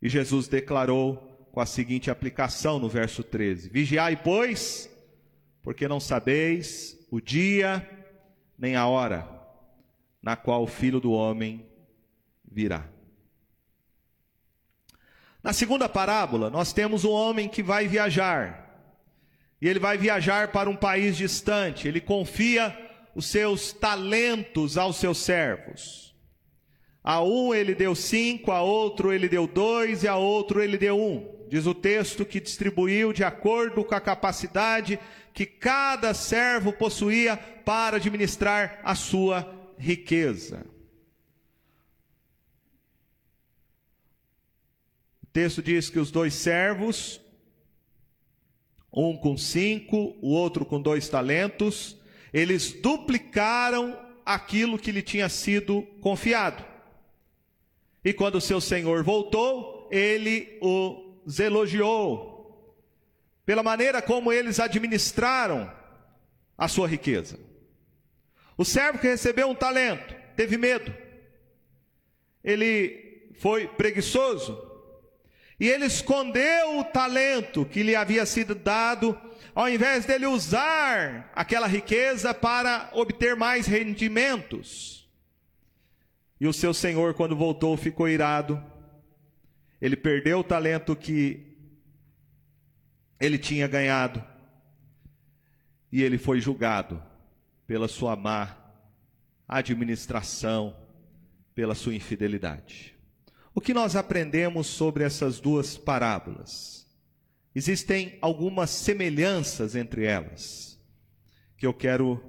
E 0.00 0.08
Jesus 0.08 0.46
declarou 0.46 1.48
com 1.50 1.60
a 1.60 1.66
seguinte 1.66 2.10
aplicação 2.10 2.78
no 2.78 2.88
verso 2.88 3.24
13: 3.24 3.68
Vigiai, 3.68 4.16
pois, 4.16 4.88
porque 5.62 5.88
não 5.88 6.00
sabeis 6.00 6.98
o 7.10 7.20
dia 7.20 7.88
nem 8.58 8.76
a 8.76 8.86
hora 8.86 9.28
na 10.22 10.36
qual 10.36 10.62
o 10.62 10.66
filho 10.66 11.00
do 11.00 11.12
homem 11.12 11.66
virá. 12.50 12.86
Na 15.42 15.52
segunda 15.52 15.88
parábola, 15.88 16.50
nós 16.50 16.72
temos 16.72 17.04
um 17.04 17.10
homem 17.10 17.48
que 17.48 17.62
vai 17.62 17.86
viajar. 17.86 18.66
E 19.60 19.68
ele 19.68 19.78
vai 19.78 19.96
viajar 19.96 20.48
para 20.48 20.68
um 20.68 20.76
país 20.76 21.16
distante. 21.16 21.86
Ele 21.86 22.00
confia 22.00 22.76
os 23.14 23.26
seus 23.26 23.72
talentos 23.72 24.76
aos 24.76 24.96
seus 24.96 25.18
servos. 25.18 26.14
A 27.02 27.22
um 27.22 27.54
ele 27.54 27.74
deu 27.74 27.94
cinco, 27.94 28.50
a 28.50 28.60
outro 28.60 29.12
ele 29.12 29.28
deu 29.28 29.46
dois 29.46 30.02
e 30.02 30.08
a 30.08 30.16
outro 30.16 30.60
ele 30.60 30.76
deu 30.76 30.98
um 30.98 31.37
diz 31.48 31.66
o 31.66 31.74
texto, 31.74 32.24
que 32.24 32.40
distribuiu 32.40 33.12
de 33.12 33.24
acordo 33.24 33.84
com 33.84 33.94
a 33.94 34.00
capacidade 34.00 34.98
que 35.32 35.46
cada 35.46 36.12
servo 36.14 36.72
possuía 36.72 37.36
para 37.36 37.96
administrar 37.96 38.80
a 38.82 38.94
sua 38.94 39.72
riqueza. 39.78 40.66
O 45.22 45.26
texto 45.32 45.62
diz 45.62 45.88
que 45.88 45.98
os 45.98 46.10
dois 46.10 46.34
servos, 46.34 47.20
um 48.92 49.16
com 49.16 49.36
cinco, 49.36 50.16
o 50.20 50.30
outro 50.30 50.64
com 50.64 50.80
dois 50.80 51.08
talentos, 51.08 51.96
eles 52.32 52.72
duplicaram 52.72 53.98
aquilo 54.24 54.78
que 54.78 54.92
lhe 54.92 55.02
tinha 55.02 55.28
sido 55.28 55.82
confiado. 56.00 56.64
E 58.04 58.12
quando 58.12 58.40
seu 58.40 58.60
senhor 58.60 59.02
voltou, 59.02 59.88
ele 59.90 60.58
o 60.60 61.07
os 61.28 61.38
elogiou 61.38 62.74
pela 63.44 63.62
maneira 63.62 64.00
como 64.00 64.32
eles 64.32 64.58
administraram 64.58 65.70
a 66.56 66.66
sua 66.66 66.88
riqueza. 66.88 67.38
O 68.56 68.64
servo 68.64 68.98
que 68.98 69.06
recebeu 69.06 69.46
um 69.46 69.54
talento 69.54 70.14
teve 70.34 70.56
medo, 70.56 70.90
ele 72.42 73.30
foi 73.38 73.68
preguiçoso 73.68 74.58
e 75.60 75.68
ele 75.68 75.84
escondeu 75.84 76.78
o 76.78 76.84
talento 76.84 77.66
que 77.66 77.82
lhe 77.82 77.94
havia 77.94 78.24
sido 78.24 78.54
dado, 78.54 79.14
ao 79.54 79.68
invés 79.68 80.06
dele 80.06 80.24
usar 80.24 81.30
aquela 81.34 81.66
riqueza 81.66 82.32
para 82.32 82.88
obter 82.94 83.36
mais 83.36 83.66
rendimentos. 83.66 85.06
E 86.40 86.46
o 86.46 86.54
seu 86.54 86.72
senhor, 86.72 87.12
quando 87.12 87.36
voltou, 87.36 87.76
ficou 87.76 88.08
irado. 88.08 88.77
Ele 89.80 89.96
perdeu 89.96 90.40
o 90.40 90.44
talento 90.44 90.96
que 90.96 91.56
ele 93.20 93.38
tinha 93.38 93.66
ganhado. 93.66 94.22
E 95.90 96.02
ele 96.02 96.18
foi 96.18 96.40
julgado 96.40 97.02
pela 97.66 97.88
sua 97.88 98.14
má 98.16 98.56
administração, 99.46 100.76
pela 101.54 101.74
sua 101.74 101.94
infidelidade. 101.94 102.94
O 103.54 103.60
que 103.60 103.74
nós 103.74 103.96
aprendemos 103.96 104.66
sobre 104.66 105.04
essas 105.04 105.40
duas 105.40 105.76
parábolas? 105.76 106.86
Existem 107.54 108.18
algumas 108.20 108.70
semelhanças 108.70 109.74
entre 109.74 110.04
elas 110.04 110.78
que 111.56 111.66
eu 111.66 111.74
quero 111.74 112.22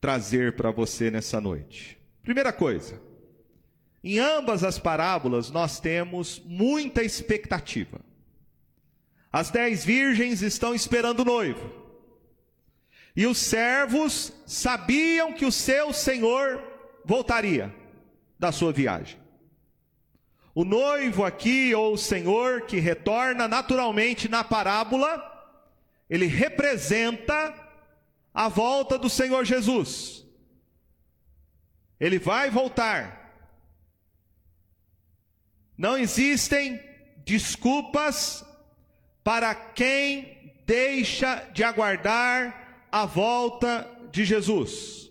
trazer 0.00 0.54
para 0.54 0.70
você 0.70 1.10
nessa 1.10 1.40
noite. 1.40 1.98
Primeira 2.22 2.52
coisa, 2.52 3.00
em 4.04 4.18
ambas 4.18 4.62
as 4.62 4.78
parábolas 4.78 5.50
nós 5.50 5.80
temos 5.80 6.40
muita 6.44 7.02
expectativa. 7.02 8.00
As 9.32 9.50
dez 9.50 9.84
virgens 9.84 10.42
estão 10.42 10.74
esperando 10.74 11.20
o 11.20 11.24
noivo. 11.24 11.72
E 13.16 13.26
os 13.26 13.38
servos 13.38 14.32
sabiam 14.46 15.32
que 15.32 15.46
o 15.46 15.50
seu 15.50 15.92
senhor 15.92 16.62
voltaria 17.04 17.74
da 18.38 18.52
sua 18.52 18.72
viagem. 18.72 19.18
O 20.54 20.64
noivo 20.64 21.24
aqui, 21.24 21.74
ou 21.74 21.94
o 21.94 21.98
Senhor, 21.98 22.62
que 22.62 22.78
retorna 22.78 23.48
naturalmente 23.48 24.28
na 24.28 24.44
parábola, 24.44 25.20
ele 26.08 26.26
representa 26.26 27.52
a 28.32 28.48
volta 28.48 28.96
do 28.96 29.10
Senhor 29.10 29.44
Jesus. 29.44 30.24
Ele 31.98 32.20
vai 32.20 32.50
voltar. 32.50 33.23
Não 35.76 35.98
existem 35.98 36.80
desculpas 37.24 38.44
para 39.22 39.54
quem 39.54 40.52
deixa 40.66 41.48
de 41.52 41.62
aguardar 41.64 42.86
a 42.90 43.06
volta 43.06 43.88
de 44.10 44.24
Jesus. 44.24 45.10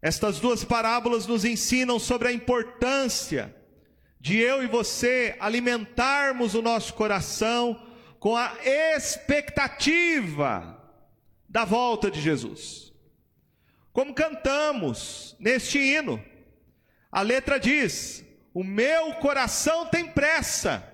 Estas 0.00 0.40
duas 0.40 0.64
parábolas 0.64 1.26
nos 1.26 1.44
ensinam 1.44 1.98
sobre 1.98 2.28
a 2.28 2.32
importância 2.32 3.54
de 4.18 4.38
eu 4.38 4.62
e 4.62 4.66
você 4.66 5.36
alimentarmos 5.38 6.54
o 6.54 6.62
nosso 6.62 6.94
coração 6.94 7.86
com 8.18 8.34
a 8.36 8.56
expectativa 8.64 10.78
da 11.48 11.64
volta 11.64 12.10
de 12.10 12.20
Jesus. 12.20 12.92
Como 13.92 14.14
cantamos 14.14 15.36
neste 15.38 15.78
hino, 15.78 16.22
a 17.10 17.22
letra 17.22 17.58
diz: 17.58 18.24
O 18.52 18.64
meu 18.64 19.14
coração 19.14 19.86
tem 19.86 20.08
pressa 20.08 20.86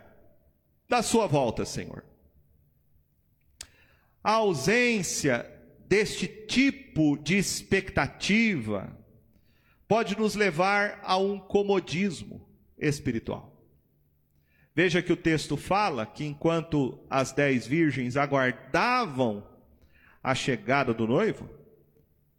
da 0.88 1.02
Sua 1.02 1.26
volta, 1.26 1.64
Senhor. 1.64 2.04
A 4.22 4.32
ausência 4.32 5.50
deste 5.88 6.26
tipo 6.26 7.16
de 7.16 7.36
expectativa 7.36 8.96
pode 9.88 10.18
nos 10.18 10.34
levar 10.34 11.00
a 11.02 11.16
um 11.16 11.38
comodismo 11.38 12.46
espiritual. 12.76 13.56
Veja 14.75 15.00
que 15.00 15.12
o 15.12 15.16
texto 15.16 15.56
fala 15.56 16.04
que 16.04 16.24
enquanto 16.24 17.00
as 17.09 17.33
dez 17.33 17.66
virgens 17.66 18.16
aguardavam 18.16 19.46
a 20.22 20.35
chegada 20.35 20.92
do 20.92 21.07
noivo, 21.07 21.48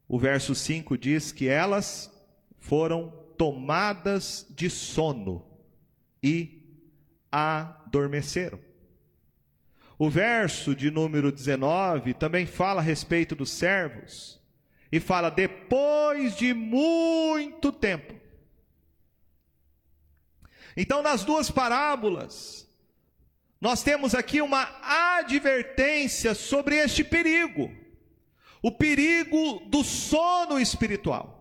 o 0.07 0.19
verso 0.19 0.53
5 0.53 0.97
diz 0.97 1.31
que 1.31 1.47
elas 1.47 2.11
foram 2.59 3.26
tomadas 3.37 4.45
de 4.49 4.69
sono 4.69 5.45
e 6.21 6.63
adormeceram. 7.31 8.59
O 9.99 10.09
verso 10.09 10.75
de 10.75 10.91
número 10.91 11.31
19 11.31 12.13
também 12.13 12.45
fala 12.45 12.81
a 12.81 12.83
respeito 12.83 13.35
dos 13.35 13.49
servos 13.49 14.39
e 14.91 14.99
fala 14.99 15.29
depois 15.29 16.35
de 16.35 16.53
muito 16.53 17.71
tempo 17.71 18.17
então, 20.79 21.01
nas 21.01 21.25
duas 21.25 21.49
parábolas, 21.49 22.69
nós 23.59 23.81
temos 23.81 24.13
aqui 24.13 24.39
uma 24.41 24.69
advertência 25.17 26.35
sobre 26.35 26.75
este 26.75 27.03
perigo, 27.03 27.75
o 28.61 28.71
perigo 28.71 29.63
do 29.65 29.83
sono 29.83 30.59
espiritual, 30.59 31.36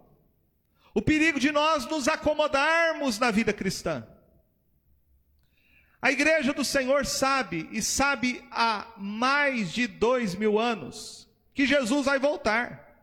o 0.97 1.03
perigo 1.03 1.39
de 1.39 1.53
nós 1.53 1.85
nos 1.85 2.09
acomodarmos 2.09 3.19
na 3.19 3.31
vida 3.31 3.53
cristã. 3.53 4.03
A 6.01 6.11
igreja 6.11 6.55
do 6.55 6.65
Senhor 6.65 7.05
sabe, 7.05 7.69
e 7.71 7.83
sabe 7.83 8.43
há 8.51 8.87
mais 8.97 9.75
de 9.75 9.87
dois 9.87 10.35
mil 10.35 10.59
anos, 10.59 11.29
que 11.53 11.67
Jesus 11.67 12.07
vai 12.07 12.19
voltar. 12.19 12.97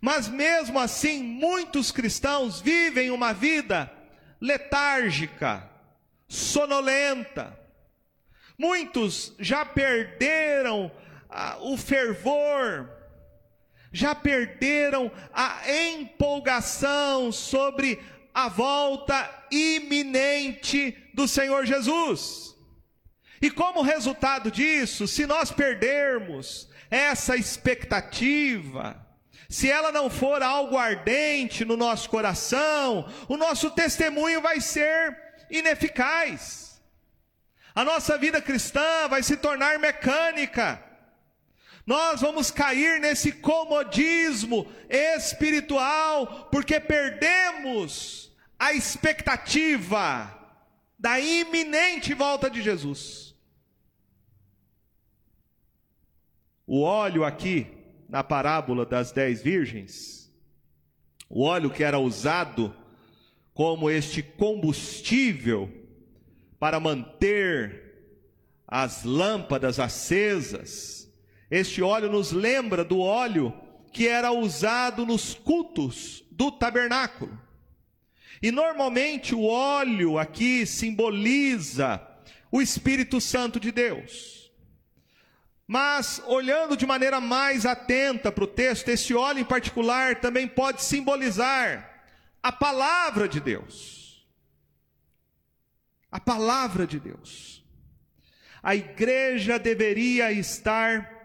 Mas 0.00 0.26
mesmo 0.26 0.78
assim, 0.78 1.22
muitos 1.22 1.92
cristãos 1.92 2.62
vivem 2.62 3.10
uma 3.10 3.34
vida 3.34 3.92
letárgica, 4.40 5.68
sonolenta. 6.26 7.60
Muitos 8.56 9.34
já 9.38 9.66
perderam 9.66 10.90
ah, 11.28 11.58
o 11.60 11.76
fervor, 11.76 12.88
já 13.92 14.14
perderam 14.14 15.10
a 15.32 15.62
empolgação 15.70 17.32
sobre 17.32 17.98
a 18.34 18.48
volta 18.48 19.28
iminente 19.50 20.96
do 21.14 21.26
Senhor 21.26 21.66
Jesus. 21.66 22.54
E 23.40 23.50
como 23.50 23.82
resultado 23.82 24.50
disso, 24.50 25.06
se 25.06 25.26
nós 25.26 25.50
perdermos 25.50 26.68
essa 26.90 27.36
expectativa, 27.36 29.06
se 29.48 29.70
ela 29.70 29.90
não 29.90 30.10
for 30.10 30.42
algo 30.42 30.76
ardente 30.76 31.64
no 31.64 31.76
nosso 31.76 32.10
coração, 32.10 33.10
o 33.28 33.36
nosso 33.36 33.70
testemunho 33.70 34.40
vai 34.40 34.60
ser 34.60 35.16
ineficaz. 35.50 36.80
A 37.74 37.84
nossa 37.84 38.18
vida 38.18 38.42
cristã 38.42 39.08
vai 39.08 39.22
se 39.22 39.36
tornar 39.36 39.78
mecânica. 39.78 40.82
Nós 41.88 42.20
vamos 42.20 42.50
cair 42.50 43.00
nesse 43.00 43.32
comodismo 43.32 44.70
espiritual, 44.90 46.46
porque 46.52 46.78
perdemos 46.78 48.30
a 48.58 48.74
expectativa 48.74 50.38
da 50.98 51.18
iminente 51.18 52.12
volta 52.12 52.50
de 52.50 52.60
Jesus. 52.60 53.34
O 56.66 56.82
óleo 56.82 57.24
aqui 57.24 57.66
na 58.06 58.22
parábola 58.22 58.84
das 58.84 59.10
dez 59.10 59.40
virgens, 59.40 60.30
o 61.26 61.42
óleo 61.42 61.70
que 61.70 61.82
era 61.82 61.98
usado 61.98 62.76
como 63.54 63.88
este 63.88 64.22
combustível 64.22 65.72
para 66.58 66.78
manter 66.78 68.12
as 68.66 69.04
lâmpadas 69.04 69.80
acesas, 69.80 70.97
este 71.50 71.82
óleo 71.82 72.10
nos 72.10 72.32
lembra 72.32 72.84
do 72.84 73.00
óleo 73.00 73.54
que 73.92 74.06
era 74.06 74.30
usado 74.30 75.06
nos 75.06 75.34
cultos 75.34 76.24
do 76.30 76.52
tabernáculo. 76.52 77.38
E 78.40 78.50
normalmente 78.50 79.34
o 79.34 79.44
óleo 79.44 80.18
aqui 80.18 80.66
simboliza 80.66 82.00
o 82.50 82.62
Espírito 82.62 83.20
Santo 83.20 83.58
de 83.58 83.72
Deus. 83.72 84.52
Mas, 85.66 86.22
olhando 86.26 86.76
de 86.76 86.86
maneira 86.86 87.20
mais 87.20 87.66
atenta 87.66 88.32
para 88.32 88.44
o 88.44 88.46
texto, 88.46 88.88
esse 88.88 89.14
óleo 89.14 89.40
em 89.40 89.44
particular 89.44 90.20
também 90.20 90.48
pode 90.48 90.82
simbolizar 90.82 92.02
a 92.42 92.50
palavra 92.50 93.28
de 93.28 93.40
Deus. 93.40 94.26
A 96.10 96.18
palavra 96.18 96.86
de 96.86 96.98
Deus. 96.98 97.62
A 98.62 98.74
igreja 98.74 99.58
deveria 99.58 100.32
estar 100.32 101.17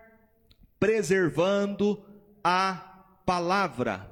preservando 0.83 2.03
a 2.43 2.73
palavra 3.25 4.11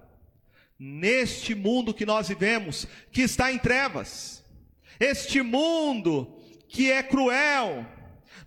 neste 0.79 1.53
mundo 1.53 1.93
que 1.93 2.05
nós 2.05 2.29
vivemos, 2.29 2.87
que 3.11 3.23
está 3.23 3.51
em 3.51 3.59
trevas. 3.59 4.41
Este 4.97 5.41
mundo 5.41 6.39
que 6.69 6.89
é 6.89 7.03
cruel, 7.03 7.85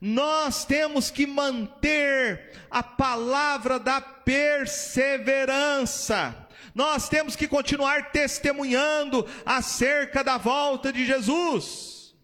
nós 0.00 0.64
temos 0.64 1.10
que 1.10 1.26
manter 1.26 2.50
a 2.70 2.82
palavra 2.82 3.78
da 3.78 4.00
perseverança. 4.00 6.48
Nós 6.74 7.10
temos 7.10 7.36
que 7.36 7.46
continuar 7.46 8.10
testemunhando 8.10 9.28
acerca 9.44 10.24
da 10.24 10.38
volta 10.38 10.90
de 10.90 11.04
Jesus. 11.04 12.14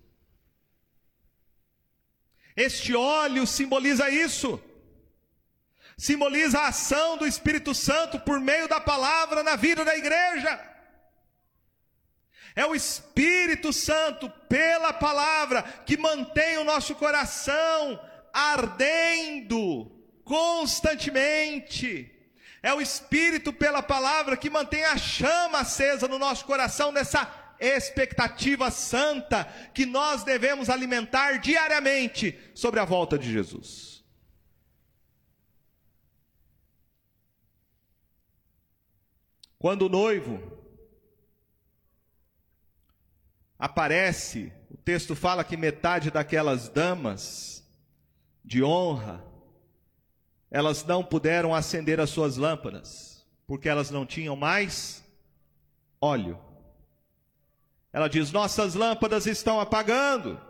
Este 2.57 2.97
óleo 2.97 3.47
simboliza 3.47 4.09
isso. 4.09 4.59
Simboliza 6.01 6.59
a 6.61 6.69
ação 6.69 7.19
do 7.19 7.27
Espírito 7.27 7.75
Santo 7.75 8.19
por 8.19 8.41
meio 8.41 8.67
da 8.67 8.81
palavra 8.81 9.43
na 9.43 9.55
vida 9.55 9.85
da 9.85 9.95
igreja. 9.95 10.59
É 12.57 12.65
o 12.65 12.75
Espírito 12.75 13.71
Santo, 13.71 14.31
pela 14.49 14.95
palavra, 14.95 15.63
que 15.85 15.99
mantém 15.99 16.57
o 16.57 16.65
nosso 16.65 16.95
coração 16.95 18.01
ardendo 18.33 19.93
constantemente. 20.25 22.11
É 22.63 22.73
o 22.73 22.81
Espírito, 22.81 23.53
pela 23.53 23.83
palavra, 23.83 24.39
que 24.39 24.49
mantém 24.49 24.83
a 24.87 24.97
chama 24.97 25.61
acesa 25.61 26.09
no 26.09 26.19
nosso 26.19 26.47
coração, 26.47 26.91
nessa 26.91 27.31
expectativa 27.61 28.71
santa 28.71 29.45
que 29.75 29.85
nós 29.85 30.25
devemos 30.25 30.71
alimentar 30.71 31.41
diariamente 31.41 32.39
sobre 32.55 32.81
a 32.81 32.87
volta 32.87 33.19
de 33.19 33.31
Jesus. 33.31 34.00
Quando 39.61 39.83
o 39.83 39.88
noivo 39.90 40.40
aparece, 43.59 44.51
o 44.70 44.77
texto 44.79 45.14
fala 45.14 45.44
que 45.44 45.55
metade 45.55 46.11
daquelas 46.11 46.70
damas 46.70 47.62
de 48.42 48.64
honra, 48.64 49.23
elas 50.51 50.83
não 50.87 51.05
puderam 51.05 51.55
acender 51.55 52.01
as 52.01 52.09
suas 52.09 52.38
lâmpadas, 52.38 53.23
porque 53.46 53.68
elas 53.68 53.90
não 53.90 54.07
tinham 54.07 54.35
mais 54.35 55.05
óleo. 56.01 56.40
Ela 57.92 58.09
diz: 58.09 58.33
Nossas 58.33 58.75
lâmpadas 58.75 59.27
estão 59.27 59.61
apagando. 59.61 60.40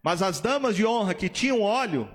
Mas 0.00 0.22
as 0.22 0.40
damas 0.40 0.76
de 0.76 0.86
honra 0.86 1.14
que 1.14 1.28
tinham 1.28 1.62
óleo 1.62 2.08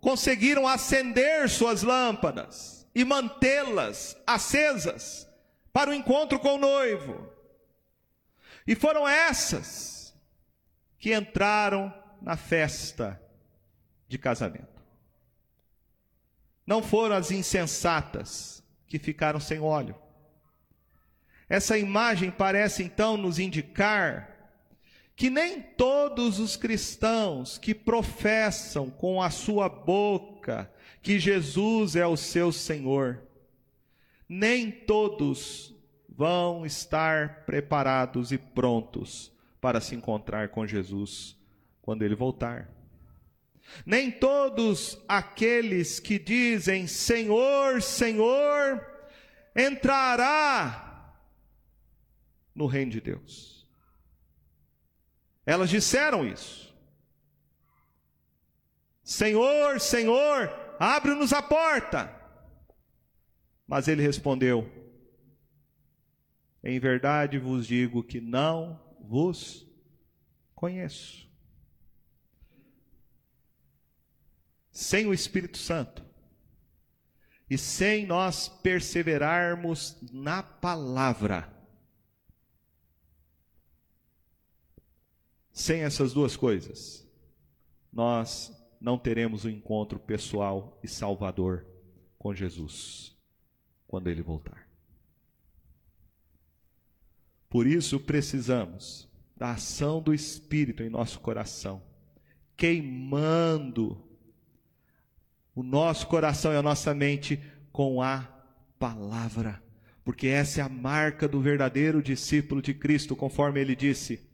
conseguiram 0.00 0.66
acender 0.66 1.50
suas 1.50 1.82
lâmpadas 1.82 2.81
e 2.94 3.04
mantê-las 3.04 4.16
acesas 4.26 5.28
para 5.72 5.90
o 5.90 5.94
encontro 5.94 6.38
com 6.38 6.54
o 6.54 6.58
noivo. 6.58 7.32
E 8.66 8.74
foram 8.74 9.08
essas 9.08 10.14
que 10.98 11.14
entraram 11.14 11.92
na 12.20 12.36
festa 12.36 13.20
de 14.06 14.18
casamento. 14.18 14.80
Não 16.66 16.82
foram 16.82 17.16
as 17.16 17.30
insensatas 17.30 18.62
que 18.86 18.98
ficaram 18.98 19.40
sem 19.40 19.58
óleo. 19.58 19.96
Essa 21.48 21.76
imagem 21.76 22.30
parece 22.30 22.82
então 22.82 23.16
nos 23.16 23.38
indicar 23.38 24.32
que 25.16 25.28
nem 25.28 25.60
todos 25.60 26.38
os 26.38 26.56
cristãos 26.56 27.58
que 27.58 27.74
professam 27.74 28.90
com 28.90 29.20
a 29.20 29.28
sua 29.28 29.68
boca 29.68 30.72
que 31.02 31.18
Jesus 31.18 31.96
é 31.96 32.06
o 32.06 32.16
seu 32.16 32.52
Senhor, 32.52 33.20
nem 34.28 34.70
todos 34.70 35.74
vão 36.08 36.64
estar 36.64 37.44
preparados 37.44 38.30
e 38.30 38.38
prontos 38.38 39.32
para 39.60 39.80
se 39.80 39.94
encontrar 39.94 40.48
com 40.50 40.66
Jesus 40.66 41.36
quando 41.80 42.02
ele 42.02 42.14
voltar. 42.14 42.70
Nem 43.84 44.10
todos 44.10 44.98
aqueles 45.08 45.98
que 45.98 46.18
dizem 46.18 46.86
Senhor, 46.86 47.82
Senhor, 47.82 48.86
entrará 49.56 51.14
no 52.54 52.66
reino 52.66 52.92
de 52.92 53.00
Deus. 53.00 53.66
Elas 55.44 55.70
disseram 55.70 56.26
isso. 56.26 56.72
Senhor, 59.02 59.80
Senhor, 59.80 60.61
abre-nos 60.82 61.32
a 61.32 61.40
porta. 61.40 62.12
Mas 63.66 63.86
ele 63.86 64.02
respondeu: 64.02 64.68
Em 66.62 66.80
verdade 66.80 67.38
vos 67.38 67.66
digo 67.66 68.02
que 68.02 68.20
não 68.20 68.80
vos 69.00 69.64
conheço. 70.54 71.30
Sem 74.72 75.06
o 75.06 75.14
Espírito 75.14 75.58
Santo 75.58 76.04
e 77.48 77.56
sem 77.56 78.06
nós 78.06 78.48
perseverarmos 78.48 79.98
na 80.10 80.42
palavra, 80.42 81.52
sem 85.52 85.82
essas 85.82 86.14
duas 86.14 86.34
coisas, 86.34 87.06
nós 87.92 88.61
não 88.82 88.98
teremos 88.98 89.44
o 89.44 89.48
um 89.48 89.50
encontro 89.50 89.98
pessoal 89.98 90.78
e 90.82 90.88
salvador 90.88 91.64
com 92.18 92.34
Jesus 92.34 93.16
quando 93.86 94.08
ele 94.08 94.22
voltar. 94.22 94.68
Por 97.48 97.66
isso 97.66 98.00
precisamos 98.00 99.08
da 99.36 99.52
ação 99.52 100.02
do 100.02 100.12
Espírito 100.12 100.82
em 100.82 100.90
nosso 100.90 101.20
coração, 101.20 101.82
queimando 102.56 104.02
o 105.54 105.62
nosso 105.62 106.06
coração 106.08 106.52
e 106.52 106.56
a 106.56 106.62
nossa 106.62 106.92
mente 106.92 107.40
com 107.70 108.02
a 108.02 108.22
palavra, 108.78 109.62
porque 110.04 110.26
essa 110.26 110.60
é 110.60 110.64
a 110.64 110.68
marca 110.68 111.28
do 111.28 111.40
verdadeiro 111.40 112.02
discípulo 112.02 112.60
de 112.60 112.74
Cristo, 112.74 113.14
conforme 113.14 113.60
ele 113.60 113.76
disse 113.76 114.28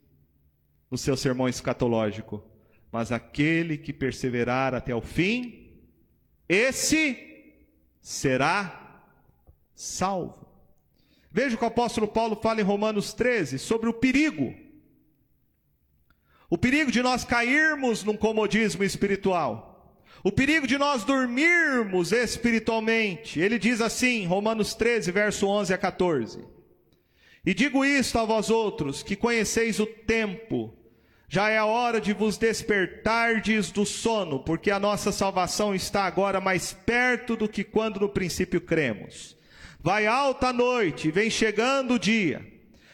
no 0.89 0.97
seu 0.97 1.15
sermão 1.15 1.47
escatológico. 1.47 2.48
Mas 2.91 3.11
aquele 3.11 3.77
que 3.77 3.93
perseverar 3.93 4.73
até 4.73 4.93
o 4.95 5.01
fim, 5.01 5.77
esse 6.47 7.17
será 8.01 9.03
salvo. 9.75 10.47
Veja 11.31 11.55
o 11.55 11.57
que 11.59 11.63
o 11.63 11.67
apóstolo 11.67 12.07
Paulo 12.07 12.35
fala 12.35 12.61
em 12.61 12.63
Romanos 12.63 13.13
13 13.13 13.59
sobre 13.59 13.89
o 13.89 13.93
perigo. 13.93 14.53
O 16.49 16.57
perigo 16.57 16.91
de 16.91 17.03
nós 17.03 17.23
cairmos 17.23 18.03
num 18.03 18.17
comodismo 18.17 18.83
espiritual. 18.83 19.69
O 20.23 20.31
perigo 20.31 20.65
de 20.65 20.77
nós 20.77 21.03
dormirmos 21.03 22.11
espiritualmente. 22.11 23.39
Ele 23.39 23.59
diz 23.59 23.79
assim, 23.79 24.25
Romanos 24.25 24.73
13, 24.73 25.11
verso 25.11 25.47
11 25.47 25.73
a 25.73 25.77
14. 25.77 26.43
E 27.45 27.53
digo 27.53 27.85
isto 27.85 28.17
a 28.17 28.25
vós 28.25 28.49
outros, 28.49 29.01
que 29.01 29.15
conheceis 29.15 29.79
o 29.79 29.85
tempo, 29.85 30.75
já 31.29 31.47
é 31.47 31.59
a 31.59 31.65
hora 31.65 32.01
de 32.01 32.11
vos 32.11 32.37
despertardes 32.37 33.69
do 33.69 33.85
sono, 33.85 34.39
porque 34.39 34.71
a 34.71 34.79
nossa 34.79 35.11
salvação 35.11 35.75
está 35.75 36.05
agora 36.05 36.41
mais 36.41 36.73
perto 36.73 37.35
do 37.35 37.47
que 37.47 37.63
quando 37.63 37.99
no 37.99 38.09
princípio 38.09 38.59
cremos. 38.59 39.37
Vai 39.79 40.07
alta 40.07 40.47
a 40.47 40.53
noite, 40.53 41.11
vem 41.11 41.29
chegando 41.29 41.93
o 41.93 41.99
dia. 41.99 42.43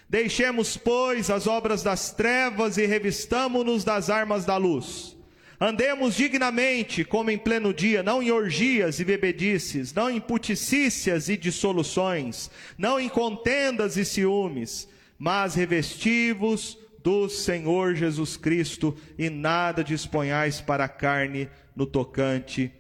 Deixemos, 0.10 0.76
pois, 0.76 1.30
as 1.30 1.48
obras 1.48 1.82
das 1.82 2.12
trevas 2.12 2.78
e 2.78 2.86
revistamo-nos 2.86 3.86
das 3.86 4.10
armas 4.10 4.44
da 4.44 4.58
luz. 4.58 5.16
Andemos 5.60 6.16
dignamente, 6.16 7.06
como 7.06 7.32
em 7.32 7.38
pleno 7.38 7.74
dia, 7.74 8.04
não 8.04 8.22
em 8.22 8.32
orgias 8.32 9.00
e 9.00 9.06
bebedices, 9.06 9.94
não 9.94 10.10
em 10.10 10.20
puticícias 10.20 11.30
e 11.30 11.38
dissoluções, 11.38 12.52
não 12.78 13.00
em 13.00 13.08
contendas 13.08 13.96
e 13.96 14.04
ciúmes, 14.04 14.90
mas 15.18 15.56
revestivos 15.56 16.78
do 17.06 17.30
Senhor 17.30 17.94
Jesus 17.94 18.36
Cristo 18.36 18.98
e 19.16 19.30
nada 19.30 19.84
disponhais 19.84 20.60
para 20.60 20.86
a 20.86 20.90
carne 20.90 21.48
no 21.76 21.86
tocante 21.86 22.72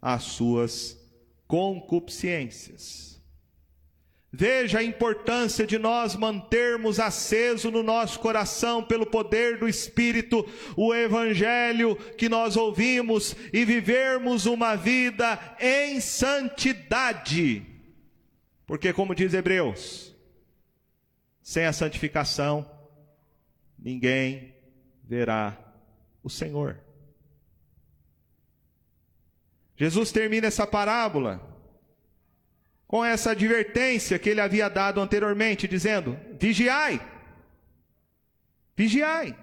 às 0.00 0.22
suas 0.22 0.96
concupiscências. 1.44 3.20
Veja 4.30 4.78
a 4.78 4.84
importância 4.84 5.66
de 5.66 5.76
nós 5.76 6.14
mantermos 6.14 7.00
aceso 7.00 7.68
no 7.68 7.82
nosso 7.82 8.20
coração, 8.20 8.80
pelo 8.84 9.04
poder 9.04 9.58
do 9.58 9.66
Espírito, 9.66 10.48
o 10.76 10.94
Evangelho 10.94 11.96
que 12.16 12.28
nós 12.28 12.56
ouvimos 12.56 13.34
e 13.52 13.64
vivermos 13.64 14.46
uma 14.46 14.76
vida 14.76 15.36
em 15.58 16.00
santidade. 16.00 17.66
Porque, 18.64 18.92
como 18.92 19.16
diz 19.16 19.34
Hebreus, 19.34 20.14
sem 21.42 21.64
a 21.64 21.72
santificação, 21.72 22.77
ninguém 23.78 24.54
verá 25.04 25.56
o 26.22 26.28
Senhor. 26.28 26.80
Jesus 29.76 30.10
termina 30.10 30.48
essa 30.48 30.66
parábola 30.66 31.40
com 32.86 33.04
essa 33.04 33.30
advertência 33.30 34.18
que 34.18 34.30
ele 34.30 34.40
havia 34.40 34.68
dado 34.68 35.00
anteriormente, 35.00 35.68
dizendo: 35.68 36.18
vigiai, 36.40 37.00
vigiai. 38.74 39.36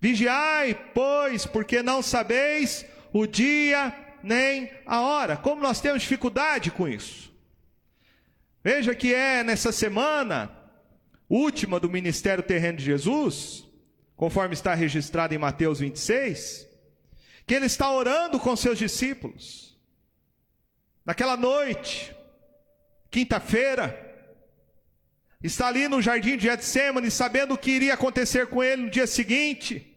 Vigiai, 0.00 0.74
pois, 0.92 1.46
porque 1.46 1.82
não 1.82 2.02
sabeis 2.02 2.84
o 3.12 3.26
dia 3.26 3.92
nem 4.22 4.70
a 4.84 5.00
hora. 5.00 5.36
Como 5.36 5.62
nós 5.62 5.80
temos 5.80 6.02
dificuldade 6.02 6.70
com 6.70 6.88
isso? 6.88 7.32
Veja 8.62 8.94
que 8.94 9.14
é 9.14 9.42
nessa 9.44 9.70
semana 9.70 10.55
última 11.28 11.80
do 11.80 11.90
ministério 11.90 12.42
terreno 12.42 12.78
de 12.78 12.84
Jesus, 12.84 13.64
conforme 14.16 14.54
está 14.54 14.74
registrado 14.74 15.34
em 15.34 15.38
Mateus 15.38 15.80
26, 15.80 16.66
que 17.46 17.54
ele 17.54 17.66
está 17.66 17.90
orando 17.90 18.40
com 18.40 18.56
seus 18.56 18.78
discípulos. 18.78 19.78
Naquela 21.04 21.36
noite, 21.36 22.14
quinta-feira, 23.10 24.02
está 25.42 25.68
ali 25.68 25.86
no 25.86 26.02
jardim 26.02 26.36
de 26.36 26.44
Getsemane, 26.44 27.10
sabendo 27.10 27.54
o 27.54 27.58
que 27.58 27.70
iria 27.70 27.94
acontecer 27.94 28.48
com 28.48 28.62
ele 28.62 28.82
no 28.82 28.90
dia 28.90 29.06
seguinte, 29.06 29.94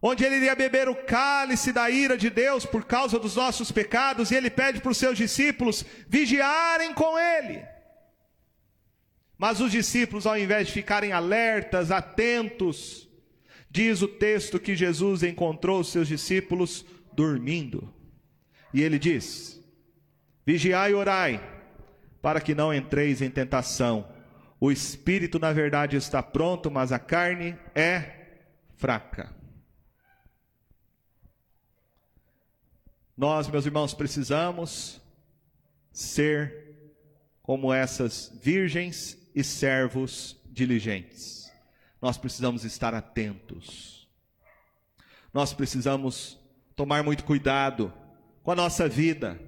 onde 0.00 0.24
ele 0.24 0.36
iria 0.36 0.54
beber 0.54 0.88
o 0.88 0.94
cálice 0.94 1.72
da 1.72 1.90
ira 1.90 2.16
de 2.16 2.30
Deus 2.30 2.64
por 2.64 2.84
causa 2.84 3.18
dos 3.18 3.36
nossos 3.36 3.72
pecados, 3.72 4.30
e 4.30 4.34
ele 4.34 4.48
pede 4.48 4.80
para 4.80 4.92
os 4.92 4.98
seus 4.98 5.18
discípulos 5.18 5.84
vigiarem 6.08 6.94
com 6.94 7.18
ele. 7.18 7.75
Mas 9.38 9.60
os 9.60 9.70
discípulos, 9.70 10.26
ao 10.26 10.38
invés 10.38 10.68
de 10.68 10.72
ficarem 10.72 11.12
alertas, 11.12 11.90
atentos, 11.90 13.08
diz 13.70 14.00
o 14.00 14.08
texto 14.08 14.58
que 14.58 14.74
Jesus 14.74 15.22
encontrou 15.22 15.80
os 15.80 15.88
seus 15.88 16.08
discípulos 16.08 16.84
dormindo. 17.12 17.92
E 18.72 18.82
ele 18.82 18.98
diz: 18.98 19.62
Vigiai 20.44 20.92
e 20.92 20.94
orai, 20.94 21.40
para 22.22 22.40
que 22.40 22.54
não 22.54 22.72
entreis 22.72 23.20
em 23.20 23.30
tentação. 23.30 24.08
O 24.58 24.72
espírito, 24.72 25.38
na 25.38 25.52
verdade, 25.52 25.96
está 25.96 26.22
pronto, 26.22 26.70
mas 26.70 26.90
a 26.90 26.98
carne 26.98 27.58
é 27.74 28.38
fraca. 28.76 29.34
Nós, 33.14 33.48
meus 33.48 33.66
irmãos, 33.66 33.92
precisamos 33.92 35.00
ser 35.92 36.64
como 37.42 37.72
essas 37.72 38.32
virgens 38.42 39.16
e 39.36 39.44
servos 39.44 40.40
diligentes. 40.46 41.52
Nós 42.00 42.16
precisamos 42.16 42.64
estar 42.64 42.94
atentos. 42.94 44.08
Nós 45.32 45.52
precisamos 45.52 46.38
tomar 46.74 47.02
muito 47.02 47.22
cuidado 47.22 47.92
com 48.42 48.50
a 48.50 48.54
nossa 48.54 48.88
vida, 48.88 49.38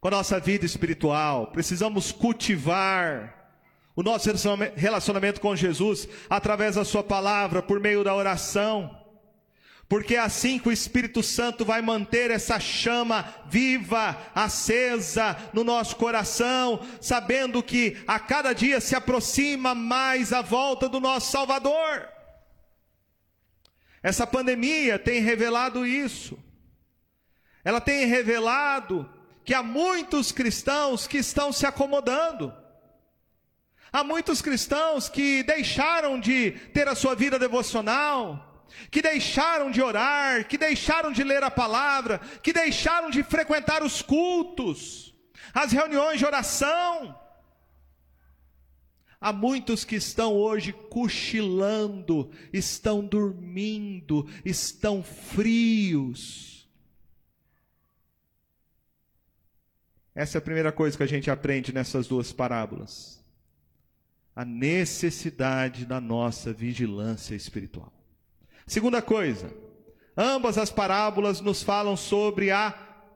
com 0.00 0.08
a 0.08 0.12
nossa 0.12 0.40
vida 0.40 0.64
espiritual. 0.64 1.48
Precisamos 1.48 2.10
cultivar 2.10 3.52
o 3.94 4.02
nosso 4.02 4.30
relacionamento 4.74 5.42
com 5.42 5.54
Jesus 5.54 6.08
através 6.30 6.76
da 6.76 6.84
Sua 6.84 7.02
palavra, 7.02 7.62
por 7.62 7.78
meio 7.78 8.02
da 8.02 8.14
oração. 8.14 8.98
Porque 9.90 10.14
é 10.14 10.20
assim 10.20 10.56
que 10.56 10.68
o 10.68 10.72
Espírito 10.72 11.20
Santo 11.20 11.64
vai 11.64 11.82
manter 11.82 12.30
essa 12.30 12.60
chama 12.60 13.34
viva, 13.48 14.16
acesa 14.32 15.36
no 15.52 15.64
nosso 15.64 15.96
coração, 15.96 16.86
sabendo 17.00 17.60
que 17.60 18.00
a 18.06 18.20
cada 18.20 18.52
dia 18.52 18.80
se 18.80 18.94
aproxima 18.94 19.74
mais 19.74 20.32
a 20.32 20.42
volta 20.42 20.88
do 20.88 21.00
nosso 21.00 21.32
Salvador. 21.32 22.08
Essa 24.00 24.24
pandemia 24.24 24.96
tem 24.96 25.22
revelado 25.22 25.84
isso. 25.84 26.38
Ela 27.64 27.80
tem 27.80 28.06
revelado 28.06 29.12
que 29.44 29.52
há 29.52 29.60
muitos 29.60 30.30
cristãos 30.30 31.08
que 31.08 31.18
estão 31.18 31.52
se 31.52 31.66
acomodando. 31.66 32.54
Há 33.92 34.04
muitos 34.04 34.40
cristãos 34.40 35.08
que 35.08 35.42
deixaram 35.42 36.20
de 36.20 36.52
ter 36.72 36.86
a 36.86 36.94
sua 36.94 37.16
vida 37.16 37.40
devocional, 37.40 38.49
que 38.90 39.02
deixaram 39.02 39.70
de 39.70 39.82
orar, 39.82 40.46
que 40.46 40.58
deixaram 40.58 41.12
de 41.12 41.22
ler 41.22 41.42
a 41.42 41.50
palavra, 41.50 42.18
que 42.42 42.52
deixaram 42.52 43.10
de 43.10 43.22
frequentar 43.22 43.82
os 43.82 44.02
cultos, 44.02 45.14
as 45.52 45.72
reuniões 45.72 46.18
de 46.18 46.26
oração. 46.26 47.18
Há 49.20 49.34
muitos 49.34 49.84
que 49.84 49.96
estão 49.96 50.32
hoje 50.32 50.72
cochilando, 50.72 52.30
estão 52.52 53.04
dormindo, 53.04 54.26
estão 54.44 55.02
frios. 55.02 56.66
Essa 60.14 60.38
é 60.38 60.40
a 60.40 60.42
primeira 60.42 60.72
coisa 60.72 60.96
que 60.96 61.02
a 61.02 61.06
gente 61.06 61.30
aprende 61.30 61.72
nessas 61.72 62.08
duas 62.08 62.32
parábolas. 62.32 63.22
A 64.34 64.44
necessidade 64.44 65.84
da 65.84 66.00
nossa 66.00 66.52
vigilância 66.52 67.34
espiritual. 67.34 67.92
Segunda 68.70 69.02
coisa, 69.02 69.52
ambas 70.16 70.56
as 70.56 70.70
parábolas 70.70 71.40
nos 71.40 71.60
falam 71.60 71.96
sobre 71.96 72.52
a 72.52 72.70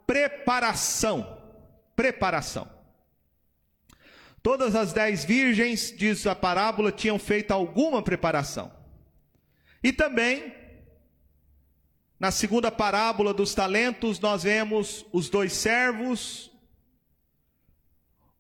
preparação. 0.05 1.40
Preparação. 1.95 2.69
Todas 4.43 4.75
as 4.75 4.93
dez 4.93 5.25
virgens, 5.25 5.95
diz 5.97 6.27
a 6.27 6.35
parábola, 6.35 6.90
tinham 6.90 7.21
feito 7.21 7.53
alguma 7.53 8.03
preparação. 8.03 8.73
E 9.81 9.93
também, 9.93 10.53
na 12.19 12.33
segunda 12.33 12.69
parábola 12.73 13.33
dos 13.33 13.55
talentos, 13.55 14.19
nós 14.19 14.43
vemos 14.43 15.07
os 15.12 15.29
dois 15.31 15.53
servos, 15.53 16.51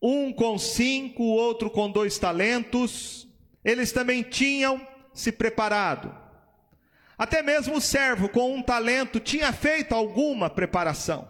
um 0.02 0.32
com 0.32 0.58
cinco, 0.58 1.22
o 1.22 1.36
outro 1.36 1.70
com 1.70 1.88
dois 1.88 2.18
talentos. 2.18 3.28
Eles 3.64 3.92
também 3.92 4.20
tinham 4.24 4.84
se 5.12 5.30
preparado. 5.30 6.23
Até 7.16 7.42
mesmo 7.42 7.76
o 7.76 7.80
servo 7.80 8.28
com 8.28 8.54
um 8.54 8.62
talento 8.62 9.20
tinha 9.20 9.52
feito 9.52 9.94
alguma 9.94 10.50
preparação. 10.50 11.28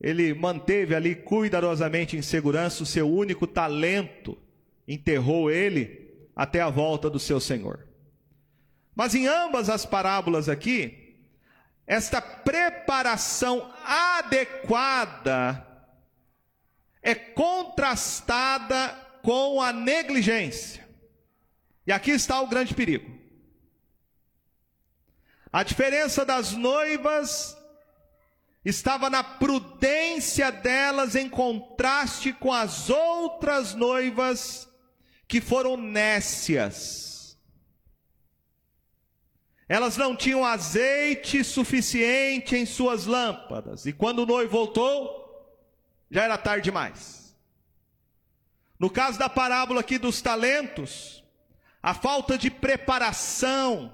Ele 0.00 0.34
manteve 0.34 0.94
ali 0.94 1.14
cuidadosamente 1.14 2.16
em 2.16 2.22
segurança 2.22 2.82
o 2.82 2.86
seu 2.86 3.10
único 3.10 3.46
talento, 3.46 4.38
enterrou 4.86 5.50
ele 5.50 6.14
até 6.34 6.60
a 6.60 6.70
volta 6.70 7.08
do 7.08 7.18
seu 7.18 7.40
senhor. 7.40 7.86
Mas 8.94 9.14
em 9.14 9.26
ambas 9.26 9.68
as 9.68 9.84
parábolas 9.84 10.48
aqui, 10.48 11.06
esta 11.86 12.20
preparação 12.20 13.70
adequada 13.84 15.66
é 17.02 17.14
contrastada 17.14 18.88
com 19.22 19.60
a 19.60 19.72
negligência. 19.72 20.86
E 21.86 21.92
aqui 21.92 22.10
está 22.10 22.40
o 22.40 22.48
grande 22.48 22.74
perigo. 22.74 23.25
A 25.52 25.62
diferença 25.62 26.24
das 26.24 26.52
noivas 26.52 27.56
estava 28.64 29.08
na 29.08 29.22
prudência 29.22 30.50
delas 30.50 31.14
em 31.14 31.28
contraste 31.28 32.32
com 32.32 32.52
as 32.52 32.90
outras 32.90 33.74
noivas 33.74 34.68
que 35.28 35.40
foram 35.40 35.76
nécias. 35.76 37.38
Elas 39.68 39.96
não 39.96 40.14
tinham 40.14 40.44
azeite 40.44 41.42
suficiente 41.42 42.56
em 42.56 42.64
suas 42.64 43.06
lâmpadas, 43.06 43.84
e 43.84 43.92
quando 43.92 44.20
o 44.20 44.26
noivo 44.26 44.52
voltou, 44.52 45.26
já 46.10 46.22
era 46.22 46.38
tarde 46.38 46.64
demais. 46.64 47.36
No 48.78 48.90
caso 48.90 49.18
da 49.18 49.28
parábola 49.28 49.80
aqui 49.80 49.98
dos 49.98 50.20
talentos, 50.20 51.24
a 51.82 51.94
falta 51.94 52.38
de 52.38 52.50
preparação, 52.50 53.92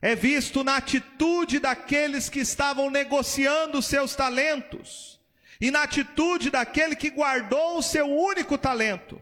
é 0.00 0.14
visto 0.14 0.62
na 0.62 0.76
atitude 0.76 1.58
daqueles 1.58 2.28
que 2.28 2.40
estavam 2.40 2.90
negociando 2.90 3.82
seus 3.82 4.14
talentos 4.14 5.18
e 5.60 5.70
na 5.70 5.82
atitude 5.82 6.50
daquele 6.50 6.94
que 6.94 7.10
guardou 7.10 7.78
o 7.78 7.82
seu 7.82 8.06
único 8.06 8.56
talento. 8.56 9.20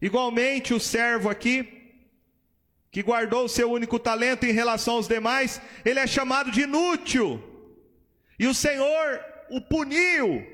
Igualmente, 0.00 0.74
o 0.74 0.80
servo 0.80 1.30
aqui, 1.30 1.80
que 2.90 3.02
guardou 3.02 3.46
o 3.46 3.48
seu 3.48 3.70
único 3.70 3.98
talento 3.98 4.44
em 4.44 4.52
relação 4.52 4.96
aos 4.96 5.08
demais, 5.08 5.62
ele 5.84 6.00
é 6.00 6.06
chamado 6.06 6.50
de 6.50 6.62
inútil. 6.62 7.42
E 8.38 8.46
o 8.46 8.54
Senhor 8.54 9.24
o 9.48 9.60
puniu 9.60 10.46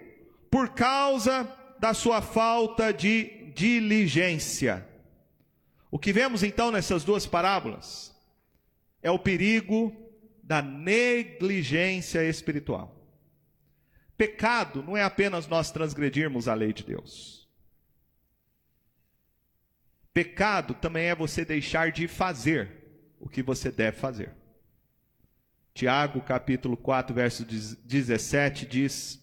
por 0.51 0.71
causa 0.71 1.53
da 1.81 1.95
sua 1.95 2.23
falta 2.23 2.93
de 2.93 3.53
diligência. 3.55 4.87
O 5.91 5.99
que 5.99 6.13
vemos 6.13 6.43
então 6.43 6.71
nessas 6.71 7.03
duas 7.03 7.27
parábolas? 7.27 8.08
É 9.03 9.11
o 9.11 9.19
perigo 9.19 9.95
da 10.43 10.63
negligência 10.63 12.25
espiritual. 12.25 12.99
Pecado 14.17 14.83
não 14.83 14.97
é 14.97 15.03
apenas 15.03 15.47
nós 15.47 15.71
transgredirmos 15.71 16.49
a 16.49 16.55
lei 16.55 16.73
de 16.73 16.83
Deus. 16.83 17.49
Pecado 20.13 20.75
também 20.75 21.07
é 21.07 21.15
você 21.15 21.45
deixar 21.45 21.93
de 21.93 22.09
fazer 22.09 23.15
o 23.21 23.29
que 23.29 23.43
você 23.43 23.71
deve 23.71 23.99
fazer. 23.99 24.33
Tiago, 25.73 26.21
capítulo 26.21 26.77
4, 26.77 27.15
verso 27.15 27.45
17 27.45 28.67
diz: 28.67 29.23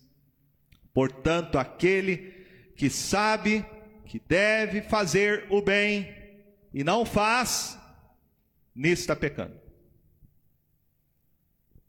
Portanto, 0.94 1.58
aquele 1.58 2.34
que 2.78 2.90
sabe 2.90 3.66
que 4.06 4.20
deve 4.20 4.82
fazer 4.82 5.48
o 5.50 5.62
bem 5.62 6.16
e 6.74 6.84
não 6.84 7.06
faz, 7.06 7.78
nisso 8.74 9.02
está 9.02 9.16
pecando. 9.16 9.65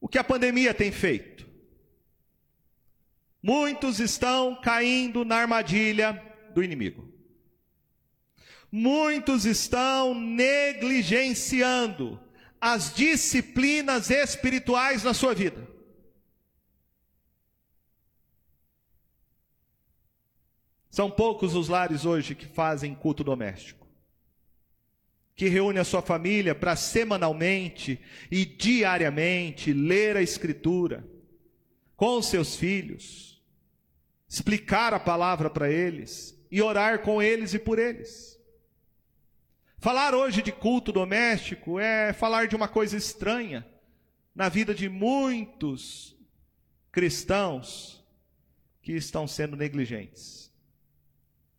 O 0.01 0.09
que 0.09 0.19
a 0.19 0.25
pandemia 0.25 0.75
tem 0.75 0.93
feito? 0.93 1.47
Muitos 3.43 4.01
estão 4.01 4.61
caindo 4.61 5.25
na 5.25 5.37
armadilha 5.37 6.23
do 6.53 6.63
inimigo. 6.63 7.11
Muitos 8.71 9.45
estão 9.45 10.15
negligenciando 10.15 12.21
as 12.61 12.93
disciplinas 12.93 14.11
espirituais 14.11 15.05
na 15.05 15.15
sua 15.15 15.35
vida. 15.35 15.67
São 20.91 21.11
poucos 21.11 21.55
os 21.55 21.69
lares 21.69 22.07
hoje 22.07 22.35
que 22.35 22.47
fazem 22.47 22.95
culto 22.95 23.23
doméstico, 23.23 23.86
que 25.37 25.49
reúne 25.49 25.79
a 25.79 25.85
sua 25.85 26.01
família 26.01 26.55
para 26.55 26.75
semanalmente 26.75 28.01
e 28.31 28.47
diariamente 28.47 29.71
ler 29.71 30.17
a 30.17 30.23
Escritura 30.23 31.07
com 31.95 32.19
os 32.19 32.27
seus 32.27 32.57
filhos, 32.57 33.43
explicar 34.27 34.95
a 34.95 34.99
palavra 34.99 35.51
para 35.51 35.71
eles 35.71 36.35
e 36.51 36.63
orar 36.63 37.03
com 37.03 37.23
eles 37.23 37.53
e 37.53 37.59
por 37.59 37.79
eles. 37.79 38.41
Falar 39.79 40.15
hoje 40.15 40.41
de 40.41 40.51
culto 40.51 40.91
doméstico 40.91 41.79
é 41.79 42.15
falar 42.15 42.49
de 42.49 42.57
uma 42.57 42.67
coisa 42.67 42.97
estranha 42.97 43.67
na 44.35 44.49
vida 44.49 44.75
de 44.75 44.89
muitos 44.89 46.17
cristãos 46.91 48.03
que 48.81 48.93
estão 48.93 49.29
sendo 49.29 49.55
negligentes 49.55 50.51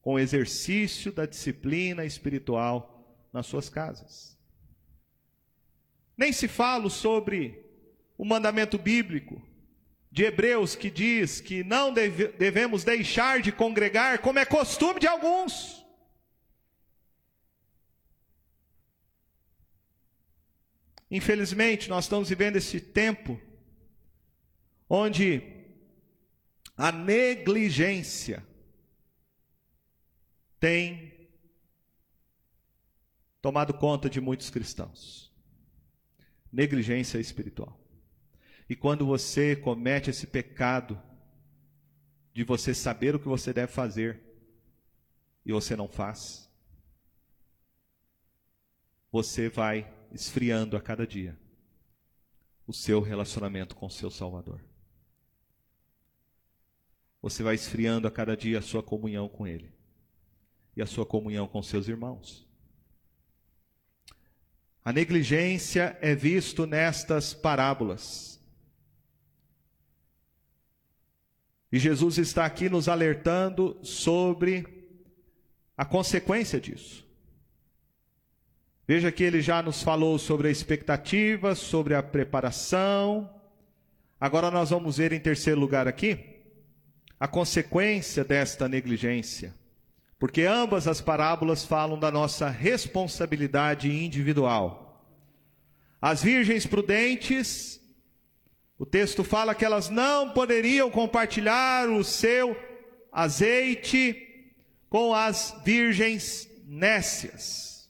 com 0.02 0.14
o 0.14 0.20
exercício 0.20 1.12
da 1.12 1.26
disciplina 1.28 2.06
espiritual 2.06 2.97
nas 3.38 3.46
suas 3.46 3.70
casas. 3.70 4.36
Nem 6.18 6.34
se 6.34 6.48
fala 6.48 6.90
sobre 6.90 7.64
o 8.18 8.26
mandamento 8.26 8.80
bíblico 8.80 9.40
de 10.12 10.24
Hebreus 10.24 10.76
que 10.76 10.90
diz 10.90 11.40
que 11.40 11.64
não 11.64 11.94
deve, 11.94 12.30
devemos 12.30 12.84
deixar 12.84 13.40
de 13.40 13.52
congregar, 13.52 14.20
como 14.20 14.40
é 14.40 14.46
costume 14.46 15.00
de 15.00 15.06
alguns. 15.06 15.86
Infelizmente, 21.12 21.88
nós 21.88 22.06
estamos 22.06 22.30
vivendo 22.30 22.56
esse 22.56 22.82
tempo 22.82 23.40
onde 24.90 25.44
a 26.76 26.92
negligência 26.92 28.44
tem 30.60 31.17
tomado 33.48 33.74
conta 33.74 34.10
de 34.10 34.20
muitos 34.20 34.50
cristãos. 34.50 35.34
Negligência 36.52 37.18
espiritual. 37.18 37.80
E 38.70 38.76
quando 38.76 39.06
você 39.06 39.56
comete 39.56 40.10
esse 40.10 40.28
pecado 40.28 41.02
de 42.34 42.44
você 42.44 42.74
saber 42.74 43.16
o 43.16 43.20
que 43.20 43.28
você 43.30 43.54
deve 43.54 43.72
fazer 43.72 44.22
e 45.46 45.54
você 45.54 45.78
não 45.78 45.88
faz, 45.88 46.52
você 49.10 49.48
vai 49.48 49.90
esfriando 50.12 50.76
a 50.76 50.82
cada 50.82 51.08
dia 51.08 51.40
o 52.68 52.74
seu 52.74 53.00
relacionamento 53.00 53.78
com 53.78 53.86
o 53.86 53.90
seu 53.90 54.12
Salvador. 54.12 54.62
Você 57.22 57.44
vai 57.44 57.56
esfriando 57.56 58.10
a 58.10 58.12
cada 58.12 58.36
dia 58.36 58.60
a 58.60 58.62
sua 58.62 58.84
comunhão 58.84 59.30
com 59.30 59.48
Ele 59.48 59.72
e 60.76 60.82
a 60.82 60.86
sua 60.86 61.06
comunhão 61.06 61.48
com 61.48 61.64
seus 61.64 61.88
irmãos. 61.88 62.47
A 64.88 64.94
negligência 64.94 65.98
é 66.00 66.16
visto 66.16 66.66
nestas 66.66 67.34
parábolas. 67.34 68.40
E 71.70 71.78
Jesus 71.78 72.18
está 72.18 72.46
aqui 72.46 72.70
nos 72.70 72.88
alertando 72.88 73.78
sobre 73.84 74.66
a 75.76 75.84
consequência 75.84 76.58
disso. 76.62 77.06
Veja 78.88 79.12
que 79.12 79.26
ele 79.26 79.42
já 79.42 79.62
nos 79.62 79.84
falou 79.84 80.18
sobre 80.18 80.48
a 80.48 80.52
expectativa, 80.52 81.54
sobre 81.54 81.94
a 81.94 82.02
preparação. 82.02 83.30
Agora 84.18 84.50
nós 84.50 84.70
vamos 84.70 84.96
ver 84.96 85.12
em 85.12 85.20
terceiro 85.20 85.60
lugar 85.60 85.86
aqui 85.86 86.18
a 87.20 87.28
consequência 87.28 88.24
desta 88.24 88.70
negligência. 88.70 89.54
Porque 90.20 90.44
ambas 90.44 90.88
as 90.88 91.00
parábolas 91.00 91.64
falam 91.64 92.00
da 92.00 92.10
nossa 92.10 92.50
responsabilidade 92.50 93.90
individual. 93.90 95.06
As 96.02 96.24
virgens 96.24 96.66
prudentes, 96.66 97.80
o 98.80 98.86
texto 98.86 99.24
fala 99.24 99.54
que 99.54 99.66
elas 99.66 99.90
não 99.90 100.32
poderiam 100.32 100.90
compartilhar 100.90 101.90
o 101.90 102.04
seu 102.04 102.56
azeite 103.12 104.24
com 104.90 105.14
as 105.14 105.56
virgens 105.64 106.50
nécias. 106.66 107.90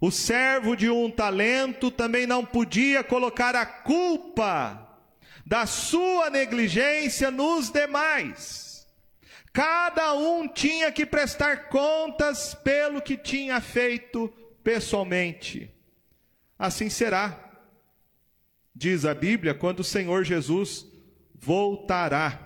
O 0.00 0.10
servo 0.10 0.76
de 0.76 0.88
um 0.88 1.10
talento 1.10 1.90
também 1.90 2.26
não 2.26 2.44
podia 2.44 3.02
colocar 3.02 3.56
a 3.56 3.66
culpa 3.66 4.86
da 5.44 5.66
sua 5.66 6.30
negligência 6.30 7.30
nos 7.30 7.70
demais. 7.70 8.67
Cada 9.58 10.14
um 10.14 10.46
tinha 10.46 10.92
que 10.92 11.04
prestar 11.04 11.68
contas 11.68 12.54
pelo 12.54 13.02
que 13.02 13.16
tinha 13.16 13.60
feito 13.60 14.32
pessoalmente. 14.62 15.68
Assim 16.56 16.88
será, 16.88 17.58
diz 18.72 19.04
a 19.04 19.12
Bíblia, 19.12 19.54
quando 19.54 19.80
o 19.80 19.84
Senhor 19.84 20.22
Jesus 20.22 20.86
voltará. 21.34 22.40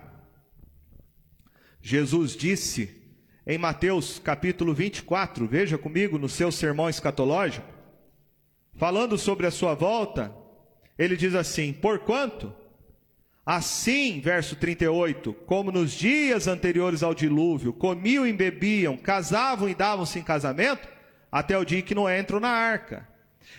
Jesus 1.83 2.35
disse 2.35 3.03
em 3.46 3.59
Mateus 3.59 4.18
capítulo 4.18 4.72
24, 4.72 5.46
veja 5.46 5.77
comigo 5.77 6.16
no 6.16 6.31
seu 6.31 6.51
sermão 6.51 6.88
escatológico, 6.88 7.68
falando 8.72 9.18
sobre 9.18 9.46
a 9.46 9.51
sua 9.51 9.75
volta, 9.75 10.35
ele 10.96 11.14
diz 11.14 11.35
assim: 11.35 11.75
Porquanto, 11.75 12.57
assim, 13.44 14.20
verso 14.20 14.57
38, 14.57 15.33
como 15.46 15.72
nos 15.72 15.92
dias 15.92 16.46
anteriores 16.46 17.02
ao 17.02 17.14
dilúvio, 17.14 17.72
comiam 17.72 18.26
e 18.26 18.33
bebiam, 18.33 18.96
casavam 18.96 19.68
e 19.68 19.74
davam-se 19.74 20.18
em 20.18 20.22
casamento, 20.22 20.88
até 21.31 21.59
o 21.59 21.64
dia 21.64 21.83
que 21.83 21.94
não 21.94 22.11
entram 22.11 22.38
na 22.38 22.50
arca. 22.50 23.09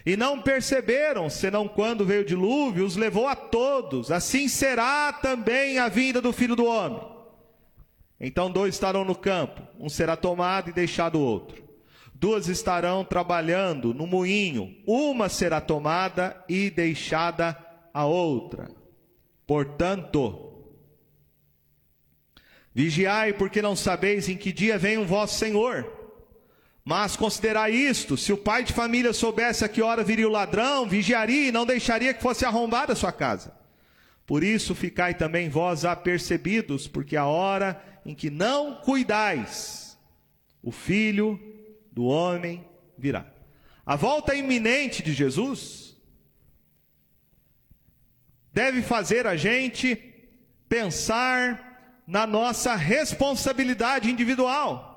E 0.05 0.17
não 0.17 0.41
perceberam, 0.41 1.29
senão 1.29 1.67
quando 1.67 2.05
veio 2.05 2.21
o 2.21 2.25
dilúvio, 2.25 2.85
os 2.85 2.95
levou 2.95 3.27
a 3.27 3.35
todos. 3.35 4.11
Assim 4.11 4.47
será 4.47 5.13
também 5.13 5.77
a 5.77 5.87
vinda 5.87 6.21
do 6.21 6.33
filho 6.33 6.55
do 6.55 6.65
homem. 6.65 7.01
Então 8.19 8.51
dois 8.51 8.73
estarão 8.75 9.03
no 9.03 9.15
campo, 9.15 9.61
um 9.79 9.89
será 9.89 10.15
tomado 10.15 10.69
e 10.69 10.73
deixado 10.73 11.19
o 11.19 11.21
outro. 11.21 11.61
Duas 12.13 12.47
estarão 12.47 13.03
trabalhando 13.03 13.93
no 13.93 14.07
moinho, 14.07 14.73
uma 14.87 15.27
será 15.27 15.59
tomada 15.59 16.41
e 16.47 16.69
deixada 16.69 17.57
a 17.93 18.05
outra. 18.05 18.82
Portanto, 19.45 20.53
vigiai, 22.73 23.33
porque 23.33 23.61
não 23.61 23.75
sabeis 23.75 24.29
em 24.29 24.37
que 24.37 24.51
dia 24.51 24.77
vem 24.77 24.97
o 24.97 25.05
vosso 25.05 25.37
Senhor. 25.37 26.03
Mas 26.83 27.15
considerai 27.15 27.71
isto: 27.71 28.17
se 28.17 28.33
o 28.33 28.37
pai 28.37 28.63
de 28.63 28.73
família 28.73 29.13
soubesse 29.13 29.63
a 29.63 29.69
que 29.69 29.81
hora 29.81 30.03
viria 30.03 30.27
o 30.27 30.31
ladrão, 30.31 30.87
vigiaria 30.87 31.47
e 31.47 31.51
não 31.51 31.65
deixaria 31.65 32.13
que 32.13 32.21
fosse 32.21 32.45
arrombada 32.45 32.93
a 32.93 32.95
sua 32.95 33.11
casa. 33.11 33.53
Por 34.25 34.43
isso 34.43 34.73
ficai 34.73 35.13
também 35.13 35.49
vós 35.49 35.83
apercebidos, 35.85 36.87
porque 36.87 37.15
a 37.15 37.25
hora 37.25 37.81
em 38.05 38.15
que 38.15 38.29
não 38.29 38.75
cuidais, 38.75 39.97
o 40.61 40.71
filho 40.71 41.39
do 41.91 42.05
homem 42.05 42.65
virá. 42.97 43.27
A 43.85 43.95
volta 43.95 44.33
iminente 44.33 45.03
de 45.03 45.13
Jesus 45.13 45.92
deve 48.53 48.81
fazer 48.81 49.25
a 49.25 49.35
gente 49.35 49.95
pensar 50.69 52.01
na 52.07 52.27
nossa 52.27 52.75
responsabilidade 52.75 54.09
individual. 54.09 54.91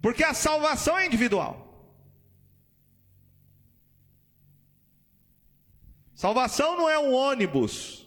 Porque 0.00 0.24
a 0.24 0.34
salvação 0.34 0.98
é 0.98 1.06
individual. 1.06 1.60
Salvação 6.14 6.76
não 6.76 6.88
é 6.88 6.98
um 6.98 7.12
ônibus 7.12 8.02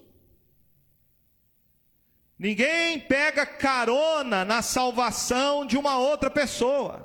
Ninguém 2.37 2.99
pega 2.99 3.45
carona 3.45 4.43
na 4.43 4.61
salvação 4.61 5.65
de 5.65 5.77
uma 5.77 5.97
outra 5.97 6.29
pessoa. 6.29 7.04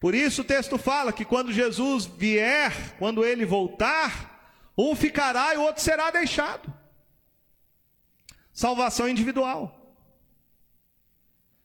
Por 0.00 0.14
isso 0.14 0.40
o 0.40 0.44
texto 0.44 0.78
fala 0.78 1.12
que 1.12 1.24
quando 1.24 1.52
Jesus 1.52 2.06
vier, 2.06 2.96
quando 2.98 3.24
ele 3.24 3.44
voltar, 3.44 4.64
um 4.76 4.96
ficará 4.96 5.54
e 5.54 5.58
o 5.58 5.62
outro 5.62 5.82
será 5.82 6.10
deixado. 6.10 6.72
Salvação 8.52 9.08
individual. 9.08 9.76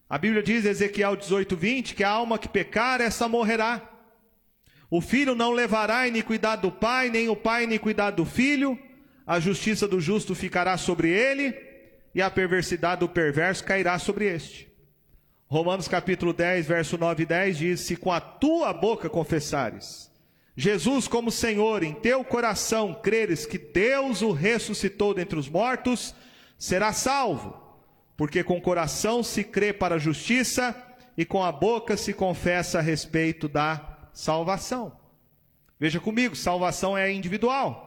A 0.07 0.17
Bíblia 0.17 0.43
diz, 0.43 0.65
Ezequiel 0.65 1.15
18, 1.15 1.55
20, 1.55 1.95
que 1.95 2.03
a 2.03 2.09
alma 2.09 2.38
que 2.38 2.47
pecar, 2.47 3.01
essa 3.01 3.27
morrerá. 3.27 3.81
O 4.91 5.01
filho 5.01 5.33
não 5.33 5.51
levará 5.51 5.99
a 5.99 6.07
iniquidade 6.07 6.61
do 6.61 6.71
pai, 6.71 7.09
nem 7.09 7.29
o 7.29 7.36
pai 7.36 7.61
a 7.61 7.63
iniquidade 7.63 8.17
do 8.17 8.25
filho 8.25 8.77
a 9.25 9.39
justiça 9.39 9.88
do 9.88 9.99
justo 9.99 10.36
ficará 10.36 10.77
sobre 10.77 11.09
ele, 11.09 11.55
e 12.13 12.21
a 12.21 12.29
perversidade 12.29 12.99
do 12.99 13.09
perverso 13.09 13.63
cairá 13.63 13.97
sobre 13.97 14.25
este. 14.25 14.71
Romanos 15.47 15.87
capítulo 15.87 16.33
10, 16.33 16.65
verso 16.65 16.97
9 16.97 17.23
e 17.23 17.25
10 17.25 17.57
diz: 17.57 17.79
Se 17.81 17.95
com 17.95 18.11
a 18.11 18.19
tua 18.19 18.73
boca 18.73 19.09
confessares 19.09 20.11
Jesus 20.57 21.07
como 21.07 21.29
Senhor, 21.29 21.83
em 21.83 21.93
teu 21.93 22.23
coração 22.23 22.93
creres 22.93 23.45
que 23.45 23.57
Deus 23.57 24.21
o 24.21 24.31
ressuscitou 24.31 25.13
dentre 25.13 25.37
os 25.37 25.49
mortos, 25.49 26.15
será 26.57 26.93
salvo, 26.93 27.61
porque 28.15 28.43
com 28.43 28.57
o 28.57 28.61
coração 28.61 29.21
se 29.21 29.43
crê 29.43 29.73
para 29.73 29.95
a 29.95 29.99
justiça 29.99 30.73
e 31.17 31.25
com 31.25 31.43
a 31.43 31.51
boca 31.51 31.97
se 31.97 32.13
confessa 32.13 32.79
a 32.79 32.81
respeito 32.81 33.49
da 33.49 33.97
salvação. 34.13 34.97
Veja 35.77 35.99
comigo, 35.99 36.37
salvação 36.37 36.97
é 36.97 37.11
individual. 37.11 37.83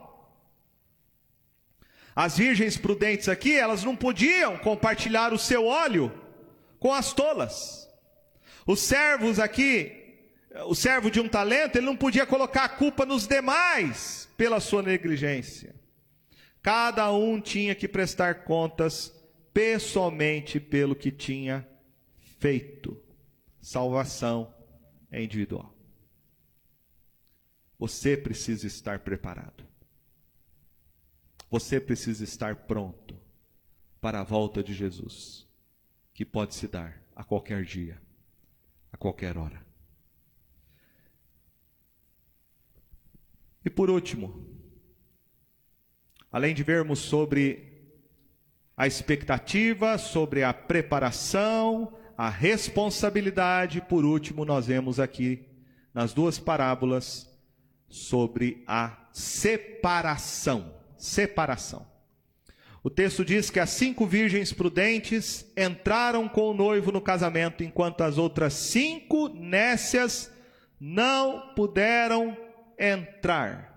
As 2.15 2.37
virgens 2.37 2.77
prudentes 2.77 3.27
aqui, 3.27 3.55
elas 3.55 3.83
não 3.83 3.95
podiam 3.95 4.57
compartilhar 4.59 5.33
o 5.33 5.39
seu 5.39 5.65
óleo 5.65 6.11
com 6.79 6.93
as 6.93 7.13
tolas. 7.13 7.89
Os 8.65 8.79
servos 8.79 9.39
aqui, 9.39 10.17
o 10.67 10.75
servo 10.75 11.09
de 11.11 11.19
um 11.19 11.27
talento, 11.27 11.75
ele 11.75 11.85
não 11.85 11.95
podia 11.95 12.25
colocar 12.25 12.65
a 12.65 12.69
culpa 12.69 13.05
nos 13.05 13.27
demais 13.27 14.29
pela 14.37 14.59
sua 14.59 14.81
negligência. 14.81 15.75
Cada 16.61 17.11
um 17.11 17.39
tinha 17.39 17.73
que 17.73 17.87
prestar 17.87 18.43
contas 18.43 19.13
pessoalmente 19.53 20.59
pelo 20.59 20.95
que 20.95 21.11
tinha 21.11 21.67
feito. 22.39 22.97
Salvação 23.61 24.53
é 25.11 25.23
individual. 25.23 25.73
Você 27.77 28.17
precisa 28.17 28.67
estar 28.67 28.99
preparado. 28.99 29.65
Você 31.49 31.79
precisa 31.79 32.23
estar 32.23 32.55
pronto 32.55 33.17
para 33.99 34.19
a 34.19 34.23
volta 34.23 34.61
de 34.63 34.73
Jesus, 34.73 35.47
que 36.19 36.25
pode 36.25 36.53
se 36.53 36.67
dar 36.67 37.01
a 37.15 37.23
qualquer 37.23 37.63
dia, 37.63 37.97
a 38.91 38.97
qualquer 38.97 39.37
hora. 39.37 39.65
E 43.63 43.69
por 43.69 43.89
último, 43.89 44.45
além 46.29 46.53
de 46.53 46.61
vermos 46.61 46.99
sobre 46.99 47.95
a 48.75 48.85
expectativa, 48.85 49.97
sobre 49.97 50.43
a 50.43 50.53
preparação, 50.53 51.97
a 52.17 52.27
responsabilidade, 52.27 53.79
por 53.79 54.03
último, 54.03 54.43
nós 54.43 54.67
vemos 54.67 54.99
aqui 54.99 55.47
nas 55.93 56.11
duas 56.11 56.37
parábolas 56.37 57.33
sobre 57.87 58.61
a 58.67 59.07
separação. 59.13 60.75
Separação. 60.97 61.88
O 62.83 62.89
texto 62.89 63.25
diz 63.25 63.49
que 63.49 63.59
as 63.59 63.71
cinco 63.71 64.05
virgens 64.05 64.53
prudentes 64.53 65.45
entraram 65.55 66.27
com 66.29 66.49
o 66.49 66.53
noivo 66.53 66.91
no 66.91 67.01
casamento, 67.01 67.63
enquanto 67.63 68.01
as 68.01 68.17
outras 68.17 68.53
cinco 68.53 69.27
nécias 69.29 70.31
não 70.79 71.53
puderam 71.55 72.37
entrar. 72.77 73.67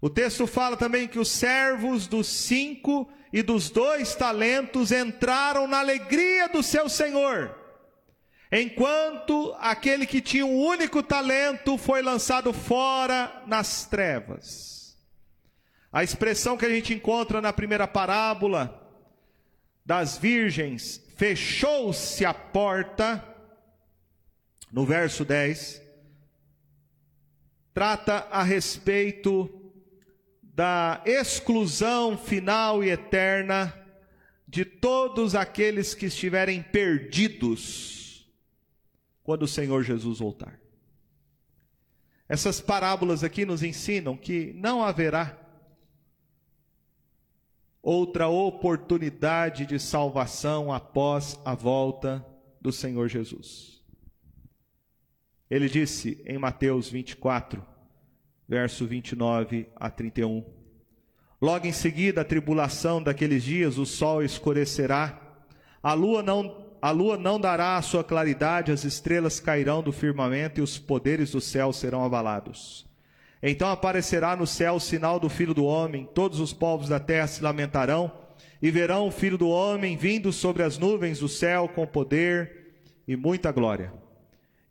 O 0.00 0.08
texto 0.08 0.46
fala 0.46 0.76
também 0.76 1.06
que 1.06 1.18
os 1.18 1.28
servos 1.28 2.06
dos 2.06 2.26
cinco 2.26 3.10
e 3.32 3.42
dos 3.42 3.68
dois 3.68 4.14
talentos 4.14 4.90
entraram 4.92 5.66
na 5.66 5.78
alegria 5.78 6.48
do 6.48 6.62
seu 6.62 6.88
senhor 6.88 7.60
enquanto 8.52 9.54
aquele 9.60 10.06
que 10.06 10.20
tinha 10.20 10.44
um 10.44 10.58
único 10.58 11.02
talento 11.02 11.78
foi 11.78 12.02
lançado 12.02 12.52
fora 12.52 13.42
nas 13.46 13.84
trevas. 13.86 14.79
A 15.92 16.04
expressão 16.04 16.56
que 16.56 16.64
a 16.64 16.68
gente 16.68 16.94
encontra 16.94 17.40
na 17.40 17.52
primeira 17.52 17.86
parábola 17.88 18.76
das 19.84 20.16
virgens, 20.16 21.04
fechou-se 21.16 22.24
a 22.24 22.32
porta, 22.32 23.24
no 24.70 24.84
verso 24.84 25.24
10, 25.24 25.82
trata 27.74 28.28
a 28.30 28.42
respeito 28.42 29.50
da 30.42 31.02
exclusão 31.04 32.16
final 32.16 32.84
e 32.84 32.90
eterna 32.90 33.76
de 34.46 34.64
todos 34.64 35.34
aqueles 35.34 35.94
que 35.94 36.06
estiverem 36.06 36.62
perdidos 36.62 38.30
quando 39.24 39.42
o 39.42 39.48
Senhor 39.48 39.82
Jesus 39.82 40.20
voltar. 40.20 40.60
Essas 42.28 42.60
parábolas 42.60 43.24
aqui 43.24 43.44
nos 43.44 43.62
ensinam 43.62 44.16
que 44.16 44.52
não 44.54 44.84
haverá 44.84 45.36
outra 47.82 48.28
oportunidade 48.28 49.64
de 49.66 49.78
salvação 49.78 50.72
após 50.72 51.40
a 51.44 51.54
volta 51.54 52.24
do 52.60 52.72
Senhor 52.72 53.08
Jesus. 53.08 53.82
Ele 55.50 55.68
disse 55.68 56.22
em 56.26 56.38
Mateus 56.38 56.88
24, 56.88 57.64
verso 58.48 58.86
29 58.86 59.68
a 59.74 59.90
31. 59.90 60.44
Logo 61.40 61.66
em 61.66 61.72
seguida, 61.72 62.20
a 62.20 62.24
tribulação 62.24 63.02
daqueles 63.02 63.42
dias, 63.42 63.78
o 63.78 63.86
sol 63.86 64.22
escurecerá, 64.22 65.18
a 65.82 65.94
lua 65.94 66.22
não 66.22 66.68
a 66.82 66.90
lua 66.92 67.18
não 67.18 67.38
dará 67.38 67.76
a 67.76 67.82
sua 67.82 68.02
claridade, 68.02 68.72
as 68.72 68.84
estrelas 68.84 69.38
cairão 69.38 69.82
do 69.82 69.92
firmamento 69.92 70.60
e 70.60 70.62
os 70.62 70.78
poderes 70.78 71.32
do 71.32 71.40
céu 71.40 71.74
serão 71.74 72.02
abalados. 72.02 72.89
Então 73.42 73.70
aparecerá 73.70 74.36
no 74.36 74.46
céu 74.46 74.74
o 74.74 74.80
sinal 74.80 75.18
do 75.18 75.28
Filho 75.28 75.54
do 75.54 75.64
Homem, 75.64 76.08
todos 76.14 76.40
os 76.40 76.52
povos 76.52 76.88
da 76.88 77.00
terra 77.00 77.26
se 77.26 77.42
lamentarão 77.42 78.12
e 78.60 78.70
verão 78.70 79.08
o 79.08 79.10
Filho 79.10 79.38
do 79.38 79.48
Homem 79.48 79.96
vindo 79.96 80.32
sobre 80.32 80.62
as 80.62 80.76
nuvens 80.76 81.20
do 81.20 81.28
céu 81.28 81.68
com 81.68 81.86
poder 81.86 82.74
e 83.08 83.16
muita 83.16 83.50
glória. 83.50 83.92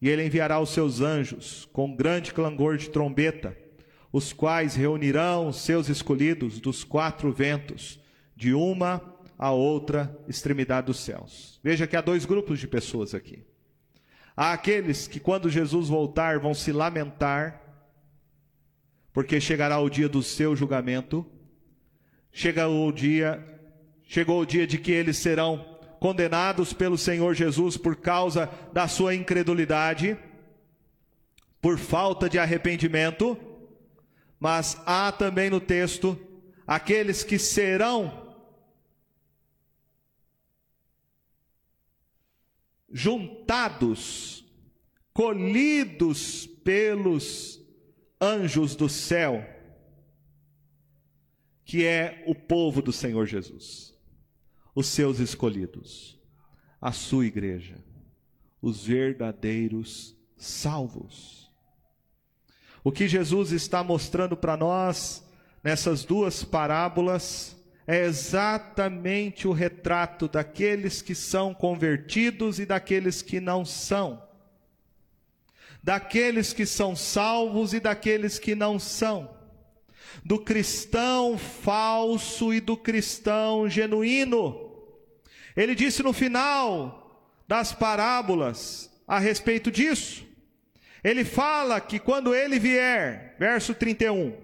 E 0.02 0.08
ele 0.08 0.26
enviará 0.26 0.60
os 0.60 0.70
seus 0.70 1.02
anjos 1.02 1.68
com 1.74 1.96
grande 1.96 2.34
clangor 2.34 2.78
de 2.78 2.90
trombeta, 2.90 3.58
os 4.12 4.32
quais 4.32 4.76
reunirão 4.76 5.48
os 5.48 5.58
seus 5.62 5.90
escolhidos 5.90 6.60
dos 6.60 6.84
quatro 6.84 7.32
ventos, 7.32 8.00
de 8.36 8.54
uma 8.54 9.02
a 9.38 9.52
outra 9.52 10.18
extremidade 10.28 10.88
dos 10.88 11.00
céus. 11.00 11.60
Veja 11.64 11.88
que 11.88 11.96
há 11.96 12.02
dois 12.02 12.26
grupos 12.26 12.60
de 12.60 12.68
pessoas 12.68 13.14
aqui. 13.14 13.44
Há 14.36 14.54
aqueles 14.54 15.08
que, 15.08 15.20
quando 15.20 15.50
Jesus 15.50 15.90
voltar, 15.90 16.40
vão 16.40 16.54
se 16.54 16.72
lamentar, 16.72 17.69
porque 19.20 19.42
chegará 19.42 19.78
o 19.82 19.90
dia 19.90 20.08
do 20.08 20.24
seu 20.24 20.56
julgamento. 20.56 21.30
Chega 22.32 22.70
o 22.70 22.90
dia, 22.90 23.46
chegou 24.06 24.40
o 24.40 24.46
dia 24.46 24.66
de 24.66 24.78
que 24.78 24.94
eles 24.94 25.18
serão 25.18 25.78
condenados 26.00 26.72
pelo 26.72 26.98
Senhor 26.98 27.34
Jesus 27.34 27.76
por 27.76 27.98
causa 27.98 28.50
da 28.72 28.88
sua 28.88 29.14
incredulidade, 29.14 30.18
por 31.62 31.78
falta 31.78 32.30
de 32.30 32.40
arrependimento. 32.40 33.38
Mas 34.40 34.82
há 34.86 35.12
também 35.12 35.50
no 35.50 35.60
texto 35.60 36.18
aqueles 36.66 37.22
que 37.22 37.38
serão 37.38 38.38
juntados, 42.90 44.46
colhidos 45.12 46.48
pelos 46.64 47.59
anjos 48.22 48.76
do 48.76 48.90
céu, 48.90 49.48
que 51.64 51.86
é 51.86 52.24
o 52.28 52.36
povo 52.36 52.82
do 52.82 52.92
Senhor 52.92 53.26
Jesus, 53.26 53.94
os 54.76 54.88
seus 54.88 55.20
escolhidos, 55.20 56.20
a 56.82 56.92
sua 56.92 57.26
igreja, 57.26 57.84
os 58.62 58.86
verdadeiros 58.86 60.18
salvos. 60.36 61.50
O 62.84 62.92
que 62.92 63.08
Jesus 63.08 63.52
está 63.52 63.84
mostrando 63.84 64.36
para 64.36 64.58
nós 64.58 65.24
nessas 65.64 66.04
duas 66.04 66.44
parábolas 66.44 67.56
é 67.86 68.06
exatamente 68.06 69.48
o 69.48 69.52
retrato 69.52 70.28
daqueles 70.28 71.02
que 71.02 71.16
são 71.16 71.54
convertidos 71.54 72.60
e 72.60 72.66
daqueles 72.66 73.22
que 73.22 73.40
não 73.40 73.66
são, 73.66 74.22
daqueles 75.84 76.54
que 76.54 76.66
são 76.66 76.96
salvos 76.96 77.74
e 77.74 77.80
daqueles 77.80 78.38
que 78.38 78.56
não 78.56 78.80
são, 78.80 79.30
do 80.24 80.40
cristão 80.40 81.38
falso 81.38 82.54
e 82.54 82.60
do 82.60 82.76
cristão 82.76 83.70
genuíno. 83.70 84.70
Ele 85.56 85.76
disse 85.76 86.04
no 86.04 86.14
final 86.14 87.28
das 87.48 87.74
parábolas 87.74 88.90
a 89.08 89.18
respeito 89.20 89.72
disso. 89.72 90.26
Ele 91.04 91.24
fala 91.24 91.80
que 91.80 91.98
quando 91.98 92.36
ele 92.36 92.60
vier, 92.60 93.36
verso 93.40 93.74
31, 93.74 94.36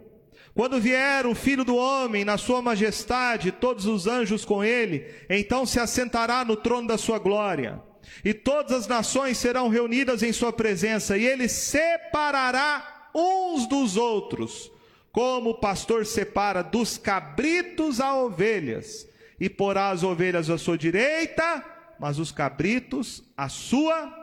quando 0.56 0.80
vier 0.80 1.26
o 1.26 1.36
filho 1.36 1.66
do 1.66 1.76
homem 1.76 2.24
na 2.24 2.38
sua 2.38 2.62
majestade, 2.62 3.52
todos 3.52 3.86
os 3.86 4.08
anjos 4.08 4.46
com 4.46 4.64
ele, 4.64 5.06
então 5.30 5.66
se 5.66 5.82
assentará 5.82 6.46
no 6.46 6.56
trono 6.56 6.88
da 6.88 6.98
sua 6.98 7.20
glória, 7.20 7.82
e 8.24 8.34
todas 8.34 8.72
as 8.72 8.88
nações 8.88 9.38
serão 9.38 9.70
reunidas 9.70 10.24
em 10.24 10.34
sua 10.34 10.52
presença, 10.52 11.18
e 11.18 11.26
ele 11.26 11.48
separará 11.48 13.10
uns 13.14 13.68
dos 13.68 13.98
outros, 13.98 14.72
como 15.12 15.52
o 15.52 15.60
pastor 15.60 16.06
separa 16.06 16.62
dos 16.62 16.98
cabritos 16.98 18.02
as 18.02 18.14
ovelhas, 18.14 19.08
e 19.40 19.50
porá 19.50 19.90
as 19.90 20.04
ovelhas 20.04 20.50
à 20.50 20.58
sua 20.58 20.78
direita, 20.78 21.64
mas 22.00 22.20
os 22.20 22.32
cabritos 22.32 23.24
à 23.38 23.48
sua 23.48 24.14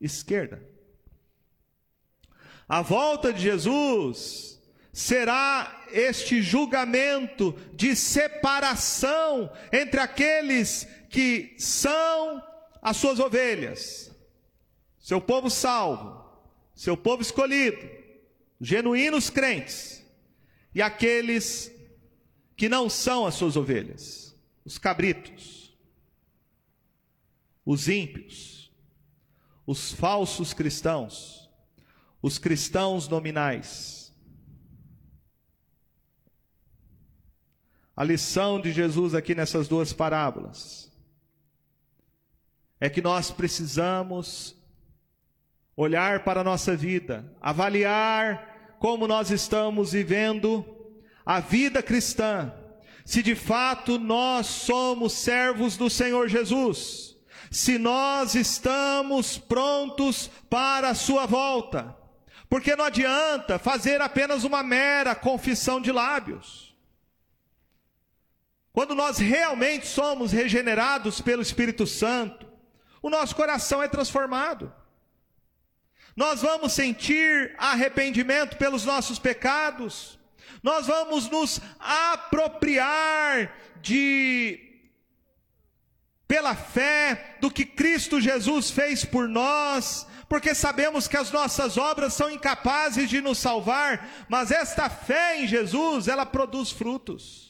esquerda. 0.00 0.62
A 2.68 2.82
volta 2.82 3.32
de 3.32 3.42
Jesus 3.42 4.60
será 4.92 5.84
este 5.92 6.42
julgamento 6.42 7.54
de 7.74 7.94
separação 7.94 9.52
entre 9.70 10.00
aqueles 10.00 10.88
que 11.10 11.54
são 11.58 12.42
as 12.86 12.98
suas 12.98 13.18
ovelhas, 13.18 14.12
seu 14.96 15.20
povo 15.20 15.50
salvo, 15.50 16.24
seu 16.72 16.96
povo 16.96 17.20
escolhido, 17.20 17.78
genuínos 18.60 19.28
crentes, 19.28 20.06
e 20.72 20.80
aqueles 20.80 21.68
que 22.56 22.68
não 22.68 22.88
são 22.88 23.26
as 23.26 23.34
suas 23.34 23.56
ovelhas, 23.56 24.36
os 24.64 24.78
cabritos, 24.78 25.76
os 27.64 27.88
ímpios, 27.88 28.72
os 29.66 29.92
falsos 29.92 30.54
cristãos, 30.54 31.50
os 32.22 32.38
cristãos 32.38 33.08
nominais. 33.08 34.14
A 37.96 38.04
lição 38.04 38.60
de 38.60 38.72
Jesus 38.72 39.12
aqui 39.12 39.34
nessas 39.34 39.66
duas 39.66 39.92
parábolas 39.92 40.85
é 42.86 42.88
que 42.88 43.02
nós 43.02 43.32
precisamos 43.32 44.56
olhar 45.76 46.22
para 46.22 46.40
a 46.40 46.44
nossa 46.44 46.76
vida, 46.76 47.34
avaliar 47.42 48.76
como 48.78 49.08
nós 49.08 49.32
estamos 49.32 49.90
vivendo 49.90 50.64
a 51.24 51.40
vida 51.40 51.82
cristã, 51.82 52.54
se 53.04 53.24
de 53.24 53.34
fato 53.34 53.98
nós 53.98 54.46
somos 54.46 55.14
servos 55.14 55.76
do 55.76 55.90
Senhor 55.90 56.28
Jesus, 56.28 57.16
se 57.50 57.76
nós 57.76 58.36
estamos 58.36 59.36
prontos 59.36 60.30
para 60.48 60.90
a 60.90 60.94
Sua 60.94 61.26
volta, 61.26 61.92
porque 62.48 62.76
não 62.76 62.84
adianta 62.84 63.58
fazer 63.58 64.00
apenas 64.00 64.44
uma 64.44 64.62
mera 64.62 65.12
confissão 65.12 65.80
de 65.80 65.90
lábios. 65.90 66.72
Quando 68.72 68.94
nós 68.94 69.18
realmente 69.18 69.88
somos 69.88 70.30
regenerados 70.30 71.20
pelo 71.20 71.42
Espírito 71.42 71.84
Santo, 71.84 72.45
o 73.06 73.10
nosso 73.10 73.36
coração 73.36 73.80
é 73.80 73.86
transformado. 73.86 74.72
Nós 76.16 76.42
vamos 76.42 76.72
sentir 76.72 77.54
arrependimento 77.56 78.56
pelos 78.56 78.84
nossos 78.84 79.16
pecados, 79.16 80.18
nós 80.60 80.88
vamos 80.88 81.30
nos 81.30 81.60
apropriar 81.78 83.56
de 83.80 84.58
pela 86.26 86.56
fé 86.56 87.36
do 87.40 87.48
que 87.48 87.64
Cristo 87.64 88.20
Jesus 88.20 88.72
fez 88.72 89.04
por 89.04 89.28
nós, 89.28 90.04
porque 90.28 90.52
sabemos 90.52 91.06
que 91.06 91.16
as 91.16 91.30
nossas 91.30 91.76
obras 91.76 92.12
são 92.12 92.28
incapazes 92.28 93.08
de 93.08 93.20
nos 93.20 93.38
salvar, 93.38 94.26
mas 94.28 94.50
esta 94.50 94.90
fé 94.90 95.38
em 95.38 95.46
Jesus, 95.46 96.08
ela 96.08 96.26
produz 96.26 96.72
frutos. 96.72 97.45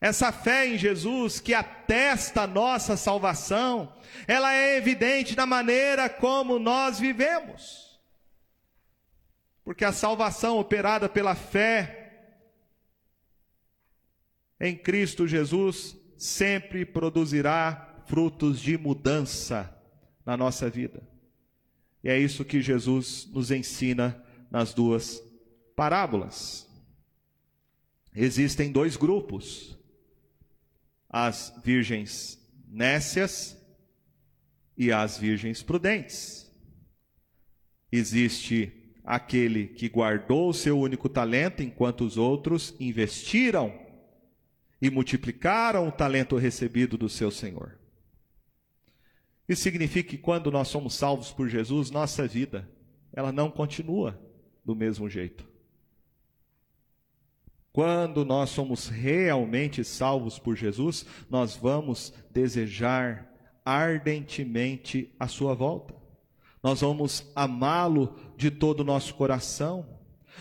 Essa 0.00 0.32
fé 0.32 0.66
em 0.66 0.78
Jesus 0.78 1.40
que 1.40 1.52
atesta 1.52 2.42
a 2.42 2.46
nossa 2.46 2.96
salvação, 2.96 3.92
ela 4.26 4.54
é 4.54 4.76
evidente 4.76 5.36
na 5.36 5.44
maneira 5.44 6.08
como 6.08 6.58
nós 6.58 6.98
vivemos. 6.98 8.00
Porque 9.62 9.84
a 9.84 9.92
salvação 9.92 10.58
operada 10.58 11.06
pela 11.06 11.34
fé 11.34 11.98
em 14.58 14.74
Cristo 14.74 15.28
Jesus 15.28 15.96
sempre 16.16 16.86
produzirá 16.86 18.02
frutos 18.06 18.58
de 18.58 18.78
mudança 18.78 19.74
na 20.24 20.34
nossa 20.34 20.70
vida. 20.70 21.06
E 22.02 22.08
é 22.08 22.18
isso 22.18 22.44
que 22.44 22.62
Jesus 22.62 23.28
nos 23.30 23.50
ensina 23.50 24.22
nas 24.50 24.72
duas 24.72 25.22
parábolas. 25.76 26.66
Existem 28.14 28.72
dois 28.72 28.96
grupos 28.96 29.78
as 31.10 31.52
virgens 31.64 32.38
nécias 32.68 33.56
e 34.76 34.92
as 34.92 35.18
virgens 35.18 35.62
prudentes. 35.62 36.48
Existe 37.90 38.72
aquele 39.04 39.66
que 39.66 39.88
guardou 39.88 40.48
o 40.48 40.54
seu 40.54 40.78
único 40.78 41.08
talento, 41.08 41.62
enquanto 41.62 42.04
os 42.04 42.16
outros 42.16 42.74
investiram 42.78 43.76
e 44.80 44.88
multiplicaram 44.88 45.88
o 45.88 45.92
talento 45.92 46.36
recebido 46.36 46.96
do 46.96 47.08
seu 47.08 47.30
Senhor. 47.30 47.78
Isso 49.48 49.62
significa 49.62 50.10
que 50.10 50.18
quando 50.18 50.50
nós 50.52 50.68
somos 50.68 50.94
salvos 50.94 51.32
por 51.32 51.48
Jesus, 51.48 51.90
nossa 51.90 52.26
vida, 52.28 52.70
ela 53.12 53.32
não 53.32 53.50
continua 53.50 54.18
do 54.64 54.76
mesmo 54.76 55.10
jeito. 55.10 55.49
Quando 57.72 58.24
nós 58.24 58.50
somos 58.50 58.88
realmente 58.88 59.84
salvos 59.84 60.38
por 60.38 60.56
Jesus, 60.56 61.06
nós 61.28 61.54
vamos 61.54 62.12
desejar 62.30 63.32
ardentemente 63.64 65.14
a 65.18 65.28
sua 65.28 65.54
volta. 65.54 65.94
Nós 66.62 66.80
vamos 66.80 67.30
amá-lo 67.34 68.16
de 68.36 68.50
todo 68.50 68.80
o 68.80 68.84
nosso 68.84 69.14
coração. 69.14 69.86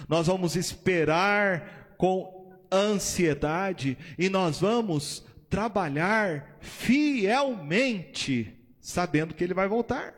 Nós 0.07 0.27
vamos 0.27 0.55
esperar 0.55 1.95
com 1.97 2.51
ansiedade 2.71 3.97
e 4.17 4.29
nós 4.29 4.59
vamos 4.59 5.23
trabalhar 5.49 6.57
fielmente, 6.59 8.53
sabendo 8.79 9.33
que 9.33 9.43
ele 9.43 9.53
vai 9.53 9.67
voltar. 9.67 10.15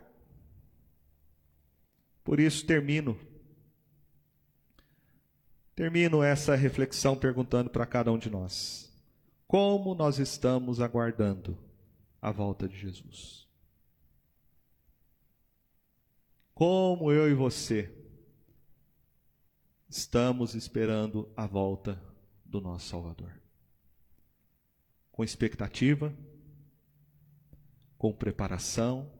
Por 2.23 2.39
isso 2.39 2.65
termino 2.65 3.17
Termino 5.81 6.21
essa 6.21 6.55
reflexão 6.55 7.17
perguntando 7.17 7.67
para 7.67 7.87
cada 7.87 8.11
um 8.11 8.17
de 8.19 8.29
nós: 8.29 8.93
como 9.47 9.95
nós 9.95 10.19
estamos 10.19 10.79
aguardando 10.79 11.57
a 12.21 12.31
volta 12.31 12.69
de 12.69 12.77
Jesus? 12.77 13.47
Como 16.53 17.11
eu 17.11 17.27
e 17.27 17.33
você 17.33 17.91
estamos 19.89 20.53
esperando 20.53 21.27
a 21.35 21.47
volta 21.47 21.99
do 22.45 22.61
nosso 22.61 22.87
Salvador? 22.87 23.33
Com 25.11 25.23
expectativa, 25.23 26.15
com 27.97 28.13
preparação, 28.13 29.11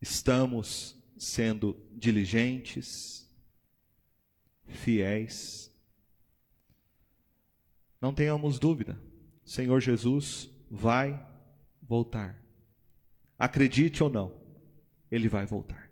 estamos 0.00 1.00
sendo 1.16 1.80
diligentes, 1.92 3.21
fiéis. 4.66 5.70
Não 8.00 8.12
tenhamos 8.12 8.58
dúvida, 8.58 8.98
Senhor 9.44 9.80
Jesus 9.80 10.50
vai 10.70 11.24
voltar. 11.82 12.42
Acredite 13.38 14.02
ou 14.02 14.10
não, 14.10 14.32
ele 15.10 15.28
vai 15.28 15.46
voltar. 15.46 15.90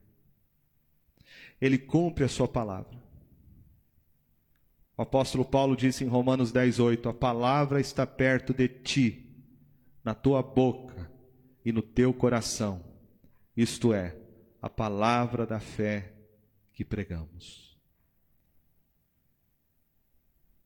Ele 1.60 1.76
cumpre 1.76 2.24
a 2.24 2.28
sua 2.28 2.48
palavra. 2.48 2.98
O 4.96 5.02
apóstolo 5.02 5.44
Paulo 5.44 5.76
disse 5.76 6.04
em 6.04 6.08
Romanos 6.08 6.52
10:8, 6.52 7.08
a 7.08 7.14
palavra 7.14 7.80
está 7.80 8.06
perto 8.06 8.52
de 8.52 8.68
ti, 8.68 9.34
na 10.04 10.14
tua 10.14 10.42
boca 10.42 11.10
e 11.64 11.72
no 11.72 11.82
teu 11.82 12.12
coração. 12.12 12.84
Isto 13.56 13.92
é, 13.92 14.16
a 14.60 14.68
palavra 14.68 15.46
da 15.46 15.60
fé 15.60 16.14
que 16.72 16.84
pregamos. 16.84 17.69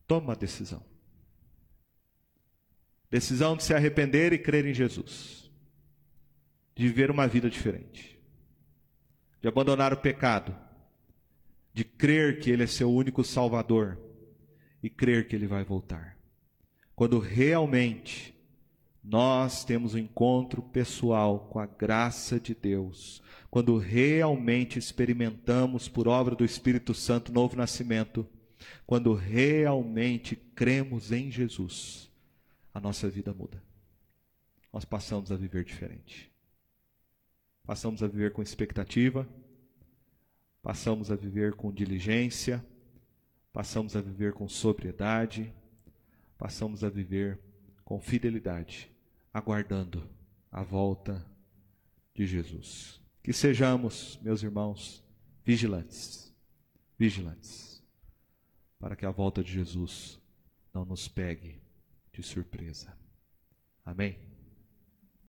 Toma 0.06 0.28
uma 0.28 0.36
decisão. 0.36 0.82
Decisão 3.10 3.56
de 3.56 3.62
se 3.62 3.72
arrepender 3.72 4.32
e 4.32 4.38
crer 4.38 4.66
em 4.66 4.74
Jesus. 4.74 5.50
De 6.74 6.86
viver 6.88 7.10
uma 7.10 7.26
vida 7.28 7.48
diferente. 7.48 8.18
De 9.40 9.48
abandonar 9.48 9.92
o 9.92 9.98
pecado. 9.98 10.54
De 11.72 11.84
crer 11.84 12.40
que 12.40 12.50
Ele 12.50 12.64
é 12.64 12.66
seu 12.66 12.90
único 12.92 13.22
Salvador. 13.22 13.98
E 14.82 14.90
crer 14.90 15.28
que 15.28 15.36
Ele 15.36 15.46
vai 15.46 15.64
voltar. 15.64 16.18
Quando 16.94 17.18
realmente 17.18 18.34
nós 19.02 19.64
temos 19.64 19.94
um 19.94 19.98
encontro 19.98 20.62
pessoal 20.62 21.40
com 21.50 21.58
a 21.58 21.66
graça 21.66 22.40
de 22.40 22.54
Deus, 22.54 23.22
quando 23.50 23.76
realmente 23.76 24.78
experimentamos 24.78 25.88
por 25.88 26.08
obra 26.08 26.34
do 26.34 26.44
Espírito 26.44 26.94
Santo 26.94 27.30
novo 27.30 27.54
nascimento, 27.54 28.26
quando 28.86 29.14
realmente 29.14 30.36
cremos 30.36 31.12
em 31.12 31.30
Jesus, 31.30 32.10
a 32.72 32.80
nossa 32.80 33.08
vida 33.08 33.32
muda. 33.32 33.62
Nós 34.72 34.84
passamos 34.84 35.30
a 35.30 35.36
viver 35.36 35.64
diferente. 35.64 36.30
Passamos 37.64 38.02
a 38.02 38.06
viver 38.06 38.32
com 38.32 38.42
expectativa, 38.42 39.26
passamos 40.62 41.10
a 41.10 41.16
viver 41.16 41.54
com 41.54 41.72
diligência, 41.72 42.64
passamos 43.52 43.96
a 43.96 44.02
viver 44.02 44.32
com 44.32 44.48
sobriedade, 44.48 45.52
passamos 46.36 46.84
a 46.84 46.90
viver 46.90 47.38
com 47.84 48.00
fidelidade, 48.00 48.90
aguardando 49.32 50.06
a 50.50 50.62
volta 50.62 51.24
de 52.14 52.26
Jesus. 52.26 53.00
Que 53.22 53.32
sejamos, 53.32 54.18
meus 54.22 54.42
irmãos, 54.42 55.02
vigilantes, 55.44 56.34
vigilantes, 56.98 57.73
para 58.84 58.96
que 58.96 59.06
a 59.06 59.10
volta 59.10 59.42
de 59.42 59.50
Jesus 59.50 60.20
não 60.74 60.84
nos 60.84 61.08
pegue 61.08 61.58
de 62.12 62.22
surpresa. 62.22 62.94
Amém? 63.82 64.18